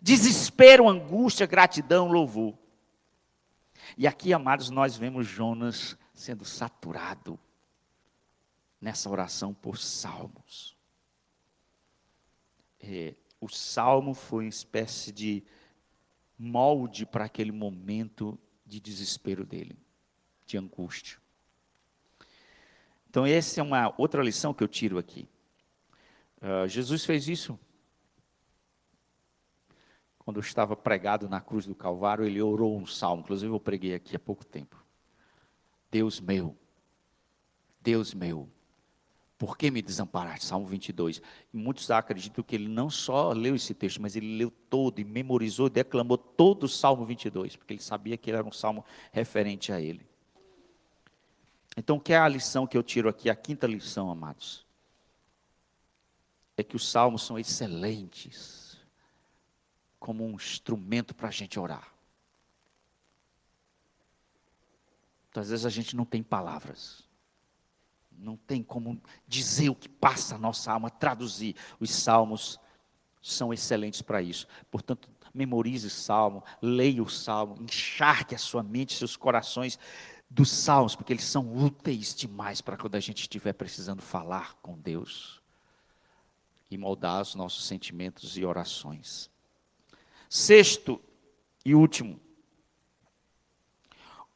[0.00, 2.56] desespero, angústia, gratidão, louvor.
[3.96, 7.38] E aqui, amados, nós vemos Jonas sendo saturado
[8.80, 10.76] nessa oração por salmos.
[12.80, 15.44] É, o salmo foi uma espécie de
[16.38, 19.76] molde para aquele momento de desespero dele,
[20.46, 21.18] de angústia.
[23.10, 25.28] Então, essa é uma outra lição que eu tiro aqui.
[26.40, 27.58] Uh, Jesus fez isso.
[30.18, 33.22] Quando estava pregado na cruz do Calvário, ele orou um salmo.
[33.22, 34.84] Inclusive, eu preguei aqui há pouco tempo.
[35.90, 36.54] Deus meu,
[37.80, 38.46] Deus meu,
[39.38, 40.44] por que me desamparaste?
[40.44, 41.22] Salmo 22.
[41.54, 45.04] E muitos acreditam que ele não só leu esse texto, mas ele leu todo e
[45.04, 49.72] memorizou, declamou todo o Salmo 22, porque ele sabia que ele era um salmo referente
[49.72, 50.04] a ele.
[51.76, 53.30] Então, que é a lição que eu tiro aqui?
[53.30, 54.66] A quinta lição, amados.
[56.56, 58.76] É que os salmos são excelentes
[60.00, 61.94] como um instrumento para a gente orar.
[65.30, 67.07] Então, às vezes a gente não tem palavras.
[68.18, 71.54] Não tem como dizer o que passa a nossa alma, traduzir.
[71.78, 72.58] Os salmos
[73.22, 74.46] são excelentes para isso.
[74.70, 79.78] Portanto, memorize o salmo, leia o salmo, encharque a sua mente, seus corações
[80.28, 84.76] dos salmos, porque eles são úteis demais para quando a gente estiver precisando falar com
[84.76, 85.40] Deus
[86.70, 89.30] e moldar os nossos sentimentos e orações.
[90.28, 91.00] Sexto
[91.64, 92.20] e último,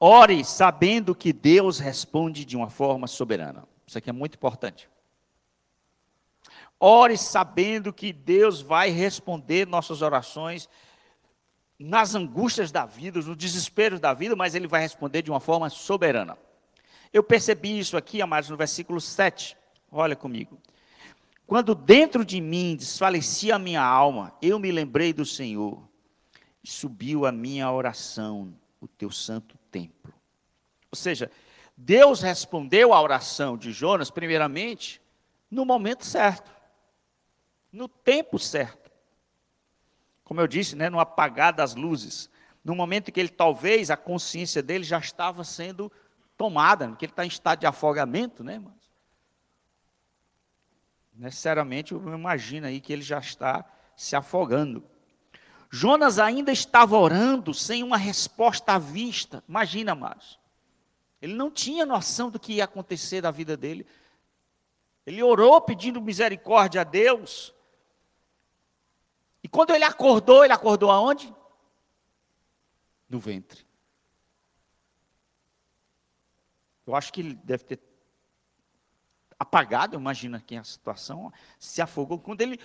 [0.01, 3.69] ore sabendo que Deus responde de uma forma soberana.
[3.93, 4.89] Isso aqui é muito importante.
[6.81, 10.67] Ore sabendo que Deus vai responder nossas orações
[11.79, 15.69] nas angústias da vida, nos desesperos da vida, mas ele vai responder de uma forma
[15.69, 16.39] soberana.
[17.13, 19.59] Eu percebi isso aqui, amados, no versículo 7.
[19.91, 20.59] Olha comigo.
[21.47, 25.87] Quando dentro de mim desfalecia a minha alma, eu me lembrei do Senhor
[26.65, 30.15] e subiu a minha oração, o teu santo templo.
[30.91, 31.31] Ou seja,
[31.85, 35.01] Deus respondeu à oração de Jonas, primeiramente,
[35.51, 36.51] no momento certo,
[37.73, 38.83] no tempo certo
[40.33, 42.31] como eu disse, né, no apagar das luzes,
[42.65, 45.93] no momento em que ele talvez a consciência dele já estava sendo
[46.39, 48.91] tomada, porque ele está em estado de afogamento, né, irmãos?
[51.13, 53.63] Necessariamente, eu imagino aí que ele já está
[53.95, 54.83] se afogando.
[55.71, 59.45] Jonas ainda estava orando sem uma resposta à vista.
[59.47, 60.41] Imagina, amados.
[61.23, 63.87] Ele não tinha noção do que ia acontecer da vida dele.
[65.07, 67.55] Ele orou pedindo misericórdia a Deus,
[69.43, 71.35] e quando ele acordou, ele acordou aonde?
[73.09, 73.67] No ventre.
[76.87, 77.81] Eu acho que ele deve ter
[79.39, 82.19] apagado, imagina aqui a situação, se afogou.
[82.19, 82.61] Quando ele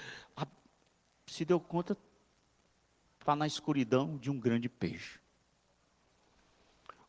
[1.26, 1.98] se deu conta,
[3.20, 5.20] está na escuridão de um grande peixe.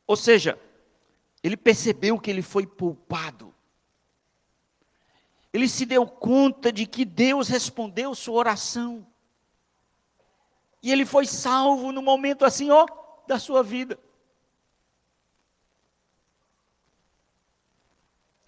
[0.07, 0.59] Ou seja,
[1.43, 3.55] ele percebeu que ele foi poupado.
[5.53, 9.07] Ele se deu conta de que Deus respondeu sua oração.
[10.82, 12.86] E ele foi salvo no momento assim, ó,
[13.26, 13.99] da sua vida.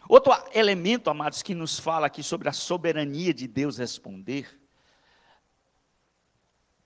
[0.08, 4.60] Outro elemento, amados, que nos fala aqui sobre a soberania de Deus responder,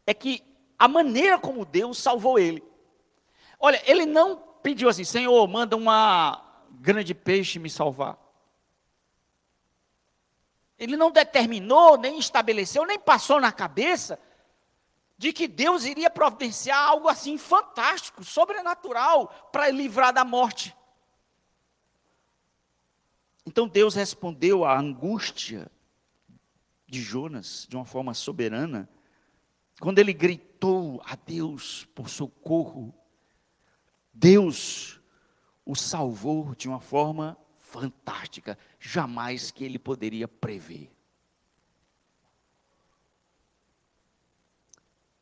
[0.07, 0.44] é que
[0.78, 2.62] a maneira como Deus salvou ele.
[3.59, 6.43] Olha, ele não pediu assim, Senhor, manda uma
[6.81, 8.19] grande peixe me salvar.
[10.79, 14.19] Ele não determinou, nem estabeleceu, nem passou na cabeça
[15.19, 20.75] de que Deus iria providenciar algo assim fantástico, sobrenatural, para livrar da morte.
[23.45, 25.71] Então Deus respondeu à angústia
[26.87, 28.89] de Jonas de uma forma soberana,
[29.79, 32.95] quando ele gritou a Deus por socorro,
[34.15, 35.01] Deus
[35.67, 40.95] o salvou de uma forma fantástica, jamais que ele poderia prever.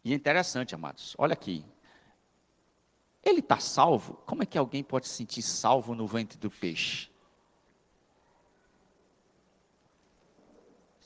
[0.05, 1.65] E é interessante, amados, olha aqui.
[3.23, 4.15] Ele está salvo?
[4.27, 7.11] Como é que alguém pode se sentir salvo no ventre do peixe?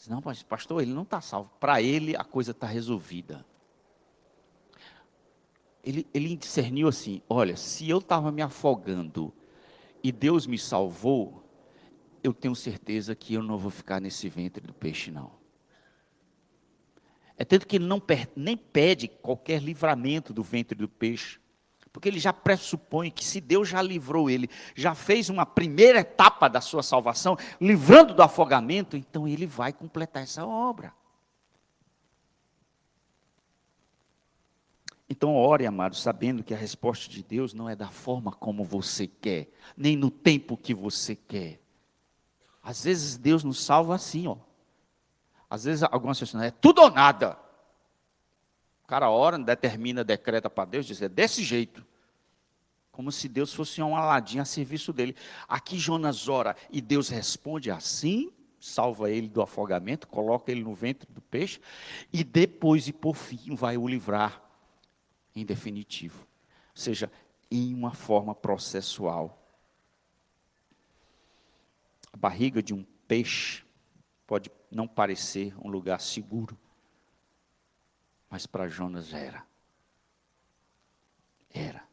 [0.09, 1.51] Não, pastor, ele não está salvo.
[1.59, 3.45] Para ele a coisa está resolvida.
[5.87, 9.33] Ele, ele discerniu assim: olha, se eu estava me afogando
[10.03, 11.49] e Deus me salvou,
[12.25, 15.31] eu tenho certeza que eu não vou ficar nesse ventre do peixe, não.
[17.39, 18.03] É tanto que ele não
[18.35, 21.39] nem pede qualquer livramento do ventre do peixe.
[21.93, 26.49] Porque ele já pressupõe que se Deus já livrou ele, já fez uma primeira etapa
[26.49, 30.93] da sua salvação, livrando do afogamento, então ele vai completar essa obra.
[35.09, 39.07] Então, ore, amado, sabendo que a resposta de Deus não é da forma como você
[39.07, 41.61] quer, nem no tempo que você quer.
[42.61, 44.37] Às vezes Deus nos salva assim, ó.
[45.49, 47.39] Às vezes algumas pessoas, é tudo ou nada.
[48.83, 51.87] O cara ora, determina, decreta para Deus, diz, é desse jeito.
[52.91, 55.15] Como se Deus fosse um Aladim a serviço dele.
[55.47, 61.07] Aqui Jonas ora e Deus responde assim, salva ele do afogamento, coloca ele no ventre
[61.13, 61.61] do peixe
[62.13, 64.46] e depois e por fim vai o livrar
[65.37, 66.27] em definitivo.
[66.71, 67.13] Ou seja,
[67.51, 69.41] em uma forma processual.
[72.13, 73.65] A barriga de um peixe
[74.27, 76.59] pode não parecer um lugar seguro,
[78.29, 79.47] mas para Jonas era.
[81.51, 81.87] Era.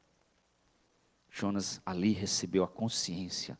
[1.29, 3.57] Jonas ali recebeu a consciência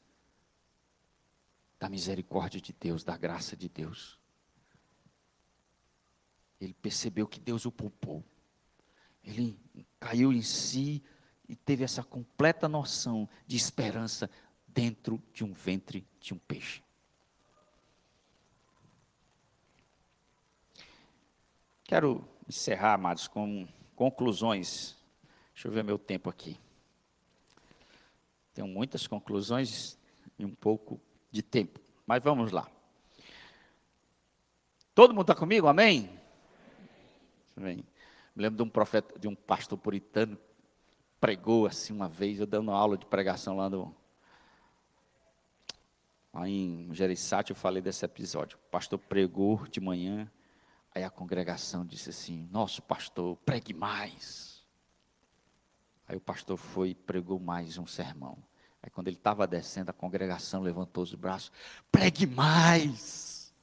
[1.80, 4.18] da misericórdia de Deus, da graça de Deus.
[6.60, 8.24] Ele percebeu que Deus o poupou.
[9.24, 9.58] Ele
[10.00, 11.02] caiu em si
[11.48, 14.30] e teve essa completa noção de esperança
[14.68, 16.84] dentro de um ventre de um peixe.
[21.84, 24.98] Quero encerrar, amados, com conclusões.
[25.54, 26.60] Deixa eu ver meu tempo aqui.
[28.54, 29.98] Tenho muitas conclusões
[30.38, 31.00] e um pouco
[31.32, 32.70] de tempo, mas vamos lá.
[34.96, 35.68] Todo mundo está comigo?
[35.68, 36.10] Amém?
[37.56, 37.84] Amém.
[38.36, 40.38] Me lembro de um profeta, de um pastor puritano,
[41.20, 43.96] pregou assim uma vez, eu dando aula de pregação lá no.
[46.34, 48.58] Lá em Jereissati, eu falei desse episódio.
[48.58, 50.30] O pastor pregou de manhã,
[50.94, 54.64] aí a congregação disse assim: Nosso pastor, pregue mais.
[56.08, 58.38] Aí o pastor foi e pregou mais um sermão.
[58.82, 61.52] Aí quando ele estava descendo, a congregação levantou os braços,
[61.92, 63.54] pregue mais.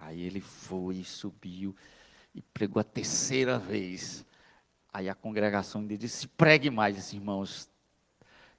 [0.00, 1.76] Aí ele foi e subiu
[2.34, 4.24] e pregou a terceira vez.
[4.92, 7.70] Aí a congregação ainda disse, pregue mais, irmãos,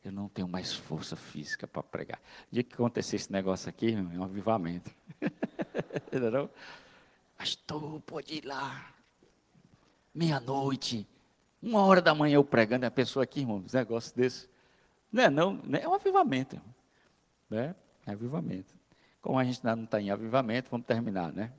[0.03, 2.19] eu não tenho mais força física para pregar.
[2.51, 4.91] O dia que acontecer esse negócio aqui, é um avivamento.
[7.37, 8.93] Pastor, pode ir lá.
[10.13, 11.07] Meia-noite,
[11.61, 14.49] uma hora da manhã eu pregando, a pessoa aqui, irmão, um negócio desse.
[15.11, 16.61] Não é, não, é um avivamento.
[17.49, 17.73] Né?
[18.05, 18.73] É avivamento.
[19.21, 21.53] Como a gente ainda não está em avivamento, vamos terminar, né?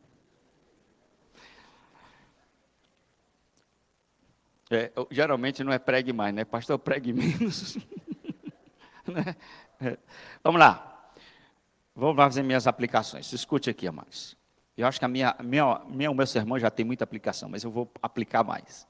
[4.71, 6.45] É, geralmente não é pregue mais, né?
[6.45, 7.77] Pastor, pregue menos.
[9.07, 9.37] né?
[9.81, 9.99] é.
[10.43, 11.13] Vamos lá.
[11.95, 13.33] Vou fazer minhas aplicações.
[13.33, 14.37] Escute aqui, amados.
[14.77, 17.63] Eu acho que a minha, minha, minha, o meu sermão já tem muita aplicação, mas
[17.63, 18.89] eu vou aplicar mais.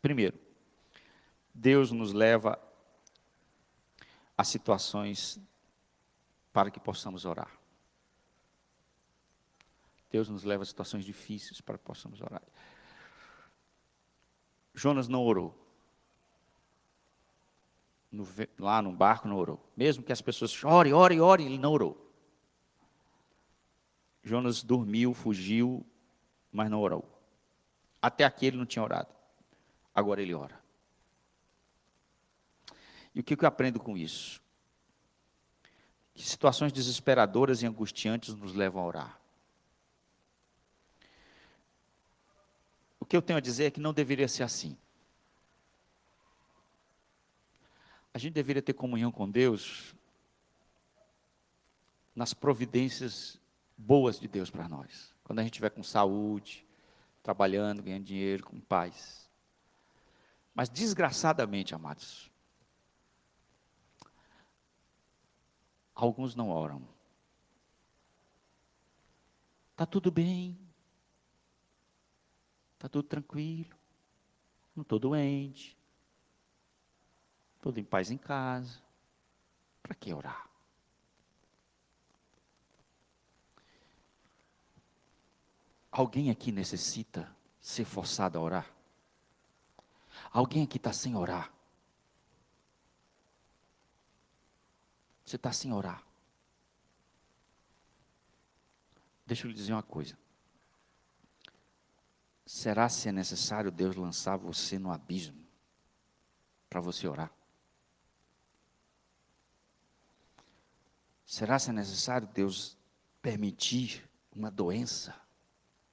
[0.00, 0.38] Primeiro,
[1.52, 2.58] Deus nos leva
[4.36, 5.40] a situações
[6.52, 7.50] para que possamos orar.
[10.10, 12.42] Deus nos leva a situações difíceis para que possamos orar.
[14.74, 15.56] Jonas não orou.
[18.10, 18.26] No,
[18.58, 19.64] lá no barco não orou.
[19.76, 22.12] Mesmo que as pessoas chorem, orem, orem, ele não orou.
[24.22, 25.86] Jonas dormiu, fugiu,
[26.52, 27.04] mas não orou.
[28.00, 29.14] Até aqui ele não tinha orado.
[29.94, 30.62] Agora ele ora.
[33.14, 34.42] E o que eu aprendo com isso?
[36.14, 39.23] Que situações desesperadoras e angustiantes nos levam a orar.
[43.14, 44.76] Que eu tenho a dizer é que não deveria ser assim.
[48.12, 49.94] A gente deveria ter comunhão com Deus
[52.12, 53.40] nas providências
[53.78, 55.14] boas de Deus para nós.
[55.22, 56.66] Quando a gente estiver com saúde,
[57.22, 59.30] trabalhando, ganhando dinheiro, com paz.
[60.52, 62.32] Mas desgraçadamente, amados,
[65.94, 66.82] Alguns não oram.
[69.70, 70.63] Está tudo bem.
[72.84, 73.74] Está tudo tranquilo.
[74.76, 75.74] Não estou doente.
[77.56, 78.78] Estou em paz em casa.
[79.82, 80.46] Para que orar?
[85.90, 88.70] Alguém aqui necessita ser forçado a orar?
[90.30, 91.50] Alguém aqui está sem orar?
[95.24, 96.04] Você está sem orar.
[99.24, 100.22] Deixa eu lhe dizer uma coisa.
[102.54, 105.44] Será se é necessário Deus lançar você no abismo
[106.70, 107.32] para você orar?
[111.26, 112.78] Será se é necessário Deus
[113.20, 115.20] permitir uma doença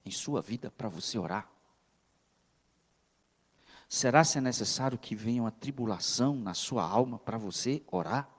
[0.05, 1.49] em sua vida para você orar?
[3.89, 8.29] Será se é necessário que venha uma tribulação na sua alma para você orar?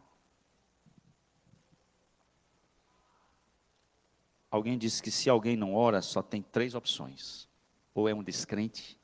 [4.49, 7.51] Alguém disse que se alguém não ora, só tem três opções:
[7.95, 8.99] ou é um descrente,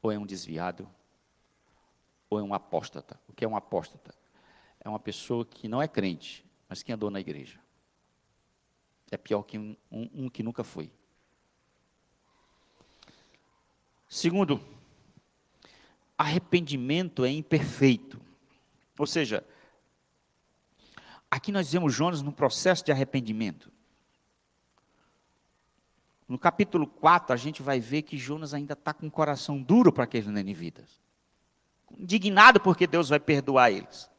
[0.00, 0.88] ou é um desviado,
[2.30, 3.20] ou é um apóstata.
[3.28, 4.14] O que é um apóstata?
[4.80, 7.58] É uma pessoa que não é crente, mas que andou na igreja.
[9.10, 10.90] É pior que um, um, um que nunca foi.
[14.08, 14.60] Segundo,
[16.16, 18.20] arrependimento é imperfeito.
[18.98, 19.44] Ou seja,
[21.30, 23.70] aqui nós vemos Jonas no processo de arrependimento.
[26.28, 29.92] No capítulo 4, a gente vai ver que Jonas ainda está com o coração duro
[29.92, 31.00] para aqueles nenivitas.
[31.96, 34.10] Indignado porque Deus vai perdoar eles.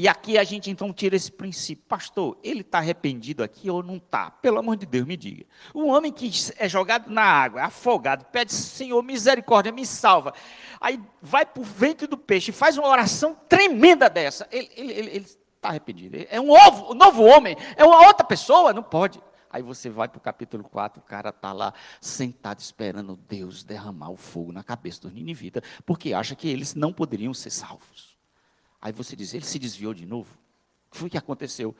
[0.00, 1.84] E aqui a gente então tira esse princípio.
[1.88, 4.30] Pastor, ele está arrependido aqui ou não está?
[4.30, 5.44] Pelo amor de Deus, me diga.
[5.74, 10.32] Um homem que é jogado na água, afogado, pede, Senhor, misericórdia, me salva.
[10.80, 14.46] Aí vai para o ventre do peixe, faz uma oração tremenda dessa.
[14.52, 16.16] Ele está arrependido.
[16.30, 19.20] É um um novo homem, é uma outra pessoa, não pode.
[19.50, 24.10] Aí você vai para o capítulo 4, o cara está lá sentado esperando Deus derramar
[24.10, 28.18] o fogo na cabeça dos ninivitas, porque acha que eles não poderiam ser salvos.
[28.80, 30.38] Aí você diz, ele se desviou de novo?
[30.86, 31.74] O que foi que aconteceu?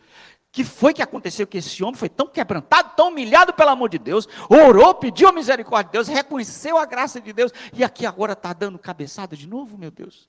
[0.51, 3.99] que foi que aconteceu que esse homem foi tão quebrantado, tão humilhado pelo amor de
[3.99, 8.33] Deus, orou, pediu a misericórdia de Deus, reconheceu a graça de Deus, e aqui agora
[8.33, 10.29] está dando cabeçada de novo, meu Deus.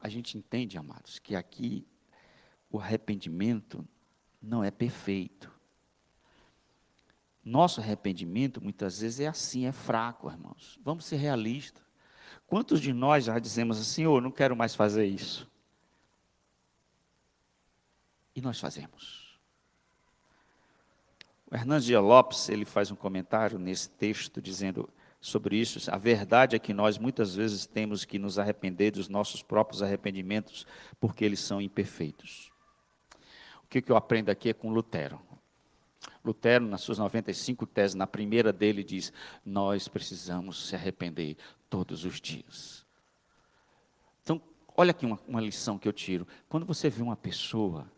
[0.00, 1.86] A gente entende, amados, que aqui
[2.70, 3.86] o arrependimento
[4.40, 5.51] não é perfeito.
[7.44, 10.78] Nosso arrependimento muitas vezes é assim, é fraco, irmãos.
[10.84, 11.82] Vamos ser realistas.
[12.46, 15.50] Quantos de nós já dizemos assim, oh, não quero mais fazer isso?
[18.34, 19.38] E nós fazemos.
[21.50, 24.88] O Hernandes Dias Lopes, ele faz um comentário nesse texto dizendo
[25.20, 25.90] sobre isso.
[25.90, 30.66] A verdade é que nós muitas vezes temos que nos arrepender dos nossos próprios arrependimentos,
[31.00, 32.50] porque eles são imperfeitos.
[33.64, 35.20] O que eu aprendo aqui é com Lutero.
[36.24, 39.12] Lutero, nas suas 95 teses, na primeira dele diz:
[39.44, 41.36] Nós precisamos se arrepender
[41.68, 42.86] todos os dias.
[44.22, 44.40] Então,
[44.76, 46.26] olha aqui uma, uma lição que eu tiro.
[46.48, 47.90] Quando você vê uma pessoa,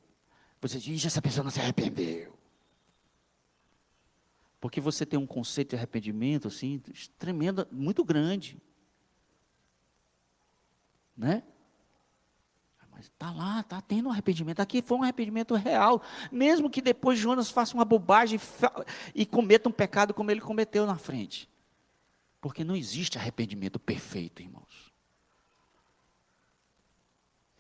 [0.60, 2.38] você diz: Essa pessoa não se arrependeu.
[4.60, 6.82] Porque você tem um conceito de arrependimento assim,
[7.18, 8.58] tremendo, muito grande.
[11.14, 11.42] Né?
[12.94, 14.60] Mas está lá, está tendo um arrependimento.
[14.60, 16.00] Aqui foi um arrependimento real.
[16.30, 18.40] Mesmo que depois Jonas faça uma bobagem
[19.14, 21.48] e cometa um pecado como ele cometeu na frente.
[22.40, 24.92] Porque não existe arrependimento perfeito, irmãos.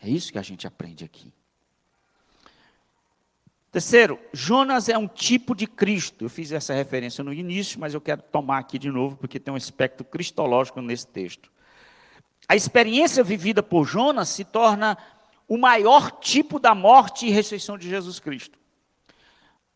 [0.00, 1.32] É isso que a gente aprende aqui.
[3.72, 6.26] Terceiro, Jonas é um tipo de Cristo.
[6.26, 9.52] Eu fiz essa referência no início, mas eu quero tomar aqui de novo, porque tem
[9.52, 11.50] um aspecto cristológico nesse texto.
[12.46, 14.96] A experiência vivida por Jonas se torna
[15.48, 18.58] o maior tipo da morte e ressurreição de Jesus Cristo.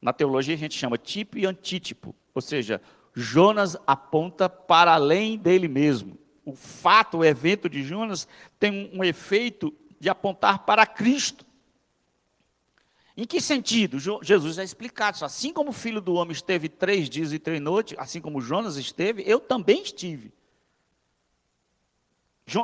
[0.01, 2.81] Na teologia a gente chama tipo e antítipo, ou seja,
[3.15, 6.17] Jonas aponta para além dele mesmo.
[6.45, 11.45] O fato, o evento de Jonas tem um efeito de apontar para Cristo.
[13.17, 13.99] Em que sentido?
[14.23, 17.99] Jesus já explicado Assim como o filho do homem esteve três dias e três noites,
[17.99, 20.33] assim como Jonas esteve, eu também estive.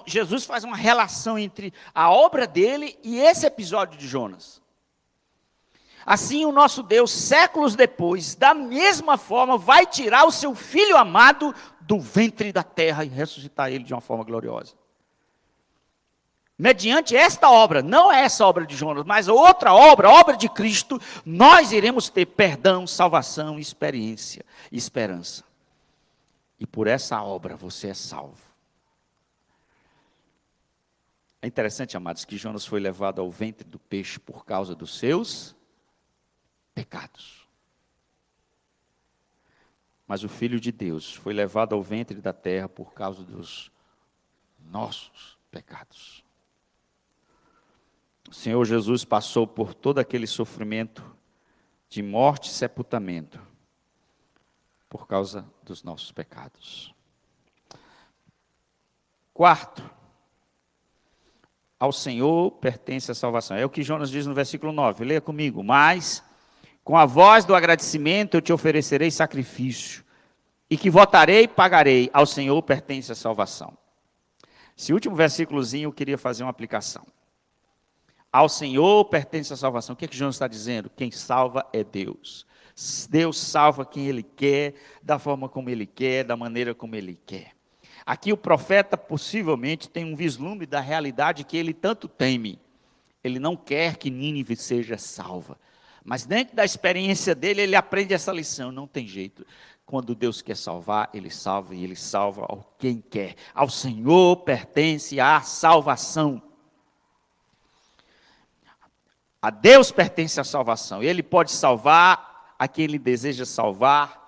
[0.06, 4.62] Jesus faz uma relação entre a obra dele e esse episódio de Jonas.
[6.06, 11.54] Assim, o nosso Deus, séculos depois, da mesma forma, vai tirar o seu filho amado
[11.80, 14.74] do ventre da terra e ressuscitar ele de uma forma gloriosa.
[16.56, 20.48] Mediante esta obra, não é essa obra de Jonas, mas outra obra, a obra de
[20.48, 25.44] Cristo, nós iremos ter perdão, salvação, experiência esperança.
[26.58, 28.53] E por essa obra você é salvo.
[31.44, 35.54] É interessante, amados, que Jonas foi levado ao ventre do peixe por causa dos seus
[36.74, 37.46] pecados.
[40.06, 43.70] Mas o Filho de Deus foi levado ao ventre da terra por causa dos
[44.58, 46.24] nossos pecados.
[48.26, 51.04] O Senhor Jesus passou por todo aquele sofrimento
[51.90, 53.38] de morte e sepultamento
[54.88, 56.94] por causa dos nossos pecados.
[59.34, 59.84] Quarto,
[61.78, 63.56] ao Senhor pertence a salvação.
[63.56, 65.04] É o que Jonas diz no versículo 9.
[65.04, 65.62] Leia comigo.
[65.62, 66.22] Mas,
[66.82, 70.04] com a voz do agradecimento, eu te oferecerei sacrifício,
[70.70, 72.10] e que votarei e pagarei.
[72.12, 73.76] Ao Senhor pertence a salvação.
[74.76, 77.06] Esse último versículozinho eu queria fazer uma aplicação.
[78.32, 79.94] Ao Senhor pertence a salvação.
[79.94, 80.90] O que é que Jonas está dizendo?
[80.90, 82.44] Quem salva é Deus.
[83.08, 87.53] Deus salva quem Ele quer, da forma como Ele quer, da maneira como Ele quer.
[88.06, 92.60] Aqui o profeta possivelmente tem um vislumbre da realidade que ele tanto teme.
[93.22, 95.58] Ele não quer que Nínive seja salva.
[96.04, 98.70] Mas dentro da experiência dele, ele aprende essa lição.
[98.70, 99.46] Não tem jeito.
[99.86, 103.36] Quando Deus quer salvar, Ele salva e Ele salva ao quem quer.
[103.54, 106.42] Ao Senhor pertence a salvação.
[109.40, 111.02] A Deus pertence a salvação.
[111.02, 114.23] Ele pode salvar a quem Ele deseja salvar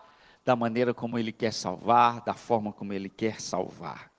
[0.46, 4.12] da maneira como Ele quer salvar, da forma como Ele quer salvar.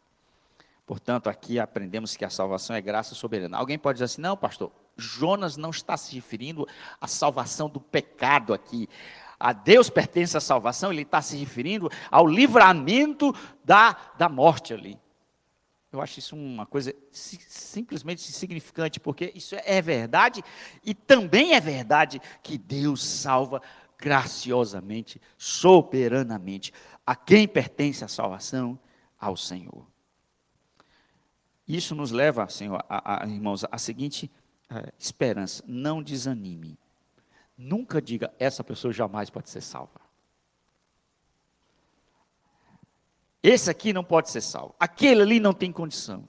[0.86, 3.58] Portanto, aqui aprendemos que a salvação é graça soberana.
[3.58, 6.68] Alguém pode dizer assim: não, pastor, Jonas não está se referindo
[7.00, 8.90] à salvação do pecado aqui.
[9.40, 15.00] A Deus pertence a salvação, ele está se referindo ao livramento da, da morte ali.
[15.92, 20.44] Eu acho isso uma coisa simplesmente significante, porque isso é verdade,
[20.84, 23.62] e também é verdade que Deus salva
[23.98, 26.74] graciosamente, soberanamente.
[27.06, 28.80] A quem pertence a salvação?
[29.20, 29.86] Ao Senhor.
[31.68, 34.32] Isso nos leva, Senhor, a, a, irmãos, a seguinte
[34.70, 36.78] é, esperança: não desanime.
[37.58, 40.00] Nunca diga, essa pessoa jamais pode ser salva.
[43.41, 44.76] Esse aqui não pode ser salvo.
[44.80, 46.28] Aquele ali não tem condição.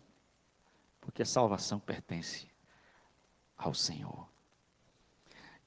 [1.01, 2.49] Porque a salvação pertence
[3.57, 4.28] ao Senhor.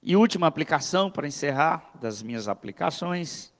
[0.04, 3.54] E última aplicação, para encerrar das minhas aplicações,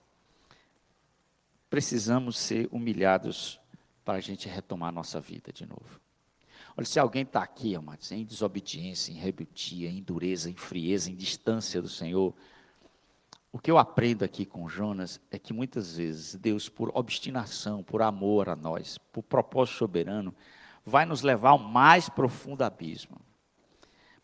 [1.70, 3.60] precisamos ser humilhados
[4.04, 6.02] para a gente retomar nossa vida de novo.
[6.76, 11.16] Olha, se alguém está aqui, amados, em desobediência, em rebeldia, em dureza, em frieza, em
[11.16, 12.34] distância do Senhor,
[13.52, 18.02] o que eu aprendo aqui com Jonas é que muitas vezes Deus, por obstinação, por
[18.02, 20.34] amor a nós, por propósito soberano,
[20.84, 23.22] vai nos levar ao mais profundo abismo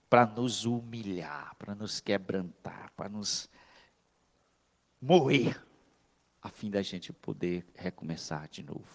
[0.10, 3.49] para nos humilhar, para nos quebrantar, para nos
[5.01, 5.62] moer,
[6.41, 8.88] a fim da gente poder recomeçar de novo.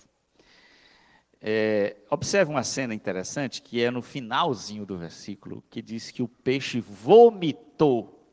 [1.44, 6.28] É, observe uma cena interessante que é no finalzinho do versículo, que diz que o
[6.28, 8.24] peixe vomitou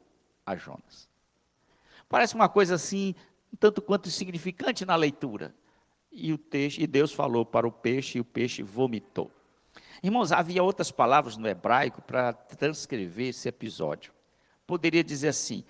[0.45, 1.09] a Jonas.
[2.07, 3.15] Parece uma coisa assim,
[3.51, 5.55] um tanto quanto insignificante na leitura.
[6.11, 9.31] E, o peixe, e Deus falou para o peixe e o peixe vomitou.
[10.01, 14.13] Irmãos, havia outras palavras no hebraico para transcrever esse episódio.
[14.65, 15.63] Poderia dizer assim: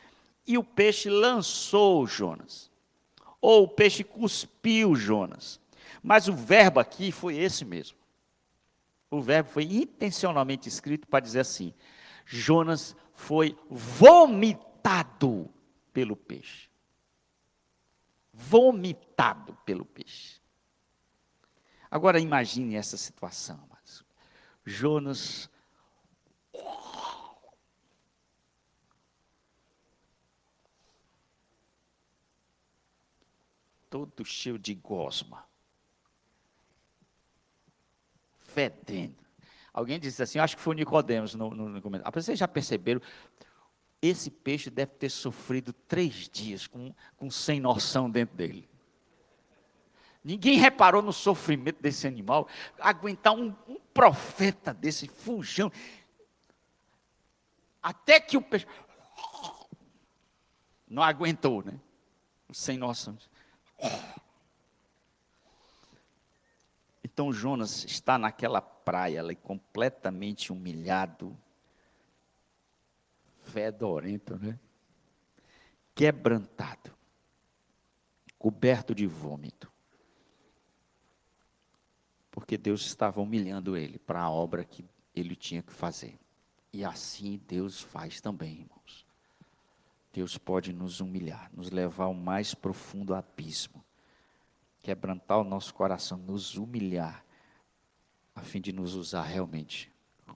[0.45, 2.69] e o peixe lançou Jonas,
[3.41, 5.59] ou o peixe cuspiu Jonas
[6.01, 7.97] mas o verbo aqui foi esse mesmo.
[9.11, 11.73] O verbo foi intencionalmente escrito para dizer assim:
[12.25, 15.49] Jonas foi vomitado
[15.91, 16.69] pelo peixe.
[18.31, 20.39] Vomitado pelo peixe.
[21.91, 23.68] Agora imagine essa situação.
[24.69, 25.49] Jonas
[33.89, 35.43] todo cheio de gosma
[38.35, 39.17] fedendo.
[39.73, 42.21] Alguém disse assim, acho que foi o Nicodemos no, no, no comentário.
[42.21, 43.01] Vocês já perceberam?
[44.01, 48.69] Esse peixe deve ter sofrido três dias com, com sem noção dentro dele.
[50.23, 52.47] Ninguém reparou no sofrimento desse animal.
[52.79, 55.71] Aguentar um, um profeta desse fujão.
[57.81, 58.67] Até que o peixe
[60.87, 61.79] não aguentou, né?
[62.51, 63.17] Sem noção.
[67.03, 71.37] Então Jonas está naquela praia ali, completamente humilhado,
[73.41, 74.59] fedorento, né?
[75.95, 76.95] Quebrantado,
[78.37, 79.71] coberto de vômito.
[82.39, 84.85] Porque Deus estava humilhando ele para a obra que
[85.15, 86.17] ele tinha que fazer.
[86.71, 89.05] E assim Deus faz também, irmãos.
[90.13, 93.83] Deus pode nos humilhar, nos levar ao mais profundo abismo
[94.81, 97.23] quebrantar o nosso coração, nos humilhar,
[98.35, 99.91] a fim de nos usar realmente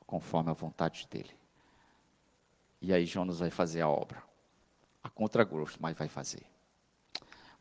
[0.05, 1.31] conforme a vontade dele.
[2.81, 4.21] E aí Jonas vai fazer a obra.
[5.01, 6.45] A contragosto, mas vai fazer.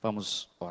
[0.01, 0.61] Vamos orar.